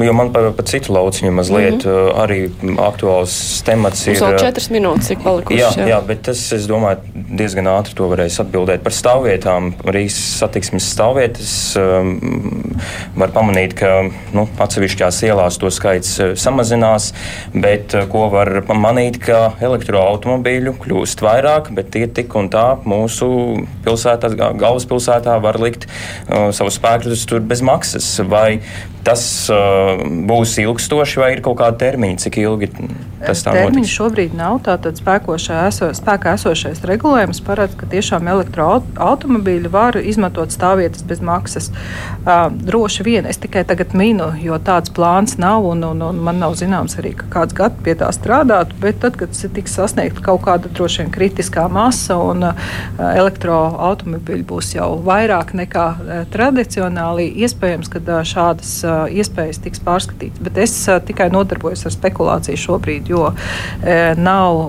[0.05, 2.21] jo man pa, pa citu lauciņu mazliet mm -hmm.
[2.23, 2.39] arī
[2.79, 4.17] aktuāls temats ir.
[4.21, 5.61] Vēl četras minūtes, cik palikušas.
[5.61, 9.73] Jā, jā, jā, bet tas, es domāju, diezgan ātri to varēs atbildēt par stāvvietām.
[9.85, 12.21] Rīgas satiksmes stāvvietas um,
[13.17, 17.13] var pamanīt, ka nu, atsevišķās ielās to skaits samazinās,
[17.55, 23.29] bet ko var pamanīt, ka elektroautomobīļu kļūst vairāk, bet tie tik un tā mūsu
[23.85, 28.21] pilsētā, galvaspilsētā var likt uh, savus spēkus tur bez maksas.
[28.29, 28.61] Vai
[29.03, 29.99] Tas uh,
[30.31, 32.69] būs ilgstoši vai ir kaut kāda termiņa, cik ilgi
[33.23, 33.95] tas tā Termiņš notiks?
[33.97, 34.61] šobrīd nav.
[34.63, 34.99] Tātad
[35.67, 41.71] eso, spēkā esošais regulējums paredz, ka tiešām elektroautomobīļi var izmantot stāvvietas bez maksas.
[42.23, 46.39] Uh, droši vien es tikai tagad minu, jo tāds plāns nav un, un, un man
[46.43, 48.79] nav zināms arī, ka kāds gads pie tā strādātu.
[48.83, 52.73] Bet tad, kad tiks sasniegta kaut kāda droši vien kritiskā masa un uh,
[53.11, 60.43] elektroautomobīļi būs jau vairāk nekā uh, tradicionāli, iespējams, ka uh, šādas uh, iespējas tiks pārskatītas.
[60.43, 60.75] Bet es
[61.07, 63.31] tikai nodarbojos ar spekulāciju šobrīd, jo
[64.19, 64.61] nav,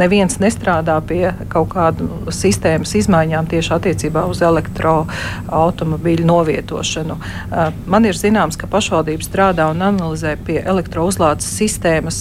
[0.00, 7.18] neviens nestrādā pie kaut kādu sistēmas izmaiņām tieši attiecībā uz elektroautomobīļu novietošanu.
[7.86, 12.20] Man ir zināms, ka pašvaldība strādā un analizē pie elektrouzlādes sistēmas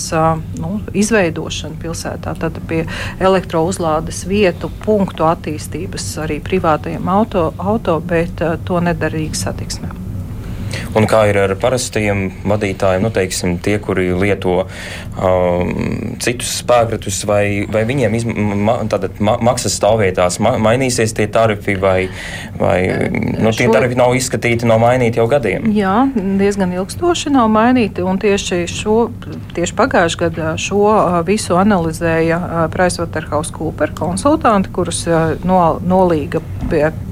[0.60, 2.84] nu, izveidošanu pilsētā, tad pie
[3.20, 10.07] elektrouzlādes vietu punktu attīstības arī privātajiem auto, auto bet to nedara Rīgas satiksmē.
[10.98, 17.66] Un kā ir ar parastajiem vadītājiem, nu, teiksim, tie, kuri lieto um, citus spēkratus, vai,
[17.72, 22.10] vai viņiem izma, ma, tātad, ma, maksas stāvvietās ma, mainīsies tie tarifi, vai,
[22.60, 22.78] vai
[23.38, 25.70] nu, tie tarifi nav izskatīti, nav mainīti jau gadiem?
[25.76, 28.98] Jā, diezgan ilgstoši nav mainīti, un tieši, šo,
[29.58, 30.84] tieši pagājušajā gadā šo
[31.28, 32.40] visu analizēja
[32.74, 36.42] PricewaterhouseCoopers konsultanti, kurus uh, no, nolīga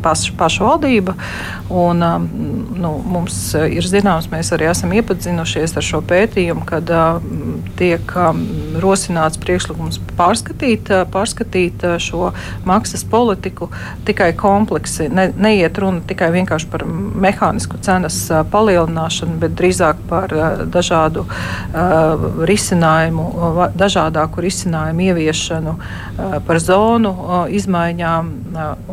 [0.01, 1.15] paš, pašvaldība.
[1.69, 2.03] Un,
[2.77, 7.19] nu, mums ir zināms, mēs arī esam iepazinušies ar šo pētījumu, kad uh,
[7.79, 8.41] tiek um,
[8.81, 12.31] rosināts priekšlikums pārskatīt, uh, pārskatīt šo
[12.67, 13.69] maksas politiku
[14.07, 15.09] tikai kompleksi.
[15.13, 18.17] Ne, neiet runa tikai vienkārši par mehānisku cenas
[18.51, 20.33] palielināšanu, bet drīzāk par
[20.71, 21.25] dažādu
[22.49, 23.25] risinājumu,
[23.77, 25.75] dažādāku risinājumu ieviešanu,
[26.47, 27.13] par zonu
[27.53, 28.31] izmaiņām.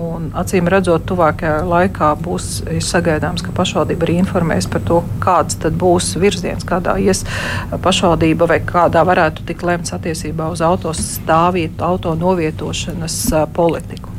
[0.02, 2.48] Un, acīm redzot, tuvākajā laikā būs
[2.84, 4.41] sagaidāms, ka pašvaldība arī informēs
[4.72, 7.24] par to, kāds būs virziens, kādā ies
[7.70, 13.20] pašvaldība vai kādā varētu tikt lemts attiecībā uz autostāvvietu, auto novietošanas
[13.54, 14.12] politiku.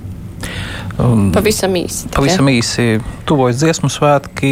[1.01, 2.07] Un pavisam īsi.
[2.13, 2.99] Pavisam īsi.
[3.25, 4.51] Tuvojas dziesmu svētki.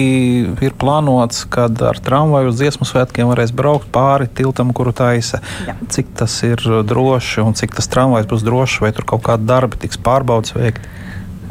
[0.65, 5.41] Ir plānots, ka ar tramvaju uz dziesmu svētkiem varēs braukt pāri tiltam, kuru taisa.
[5.67, 5.75] Jā.
[5.93, 9.83] Cik tas ir droši un cik tas tramvajs būs drošs, vai tur kaut kādi darbi
[9.83, 10.89] tiks pārbaudas veikti?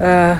[0.00, 0.38] Uh,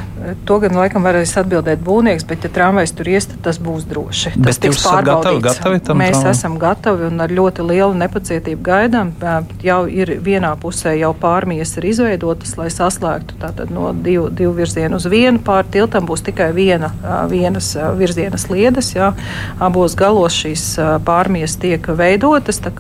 [0.48, 4.32] to gan laikam varēs atbildēt būvnieks, bet, ja tramvajs tur ies, tad tas būs droši.
[4.38, 5.42] Tas bet tiks pārbaudīts.
[5.44, 6.30] Gatavi, gatavi Mēs tramvai?
[6.32, 9.12] esam gatavi un ar ļoti lielu nepacietību gaidām.
[9.20, 14.54] Uh, jau ir vienā pusē jau pārmijas ir izveidotas, lai saslēgtu tātad no divu, divu
[14.62, 15.42] virzienu uz vienu.
[15.44, 18.94] Pār tiltam būs tikai viena, uh, vienas virzienas liedas.
[18.96, 19.12] Jā.
[19.60, 20.70] Abos galos šīs
[21.04, 22.64] pārmijas tiek veidotas.
[22.64, 22.72] Tā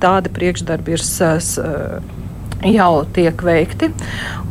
[0.00, 1.04] tādi priekšdarbi ir
[2.70, 3.90] jau tiek veikti.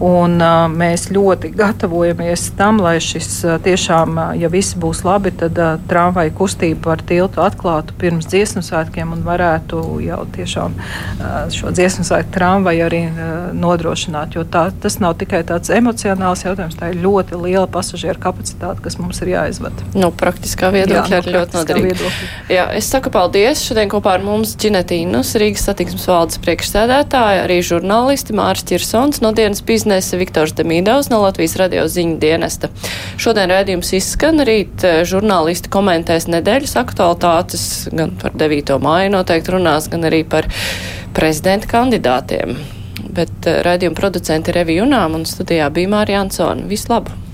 [0.03, 5.32] Un, uh, mēs ļoti gatavojamies tam, lai šis uh, tiešām, uh, ja viss būs labi,
[5.32, 11.38] tad uh, tramvaju kustību par tiltu atklātu pirms dziesmu svētkiem un varētu jau tiešām uh,
[11.53, 14.36] šo dziesmu svētku tramvaju arī uh, nodrošināt.
[14.36, 18.99] Jo tā, tas nav tikai tāds emocionāls jautājums, tā ir ļoti liela pasažieru kapacitāte, kas
[18.99, 19.88] mums ir jāizvada.
[19.95, 22.11] Nu, praktiskā viedokļa ir ļoti noderīga.
[22.51, 23.63] Jā, es saku paldies.
[23.63, 29.32] Šodien kopā ar mums Ģinetīnus, Rīgas satiksmes valdes priekšsēdētāja, arī žurnālisti žurnālisti Mārs Čirsons no
[29.34, 32.70] dienas biznesa, Viktors Demīdovs no Latvijas radio ziņu dienesta.
[33.18, 38.78] Šodien rēdījums izskan, rīt eh, žurnālisti komentēs nedēļas aktualitātes, gan par 9.
[38.78, 40.45] māju noteikti runās, gan arī par
[41.18, 42.60] prezidenta kandidātiem.
[43.10, 46.70] Bet eh, rēdījuma producenti ir Evi Junām un studijā bija Mārija Ansona.
[46.70, 47.25] Visu labu!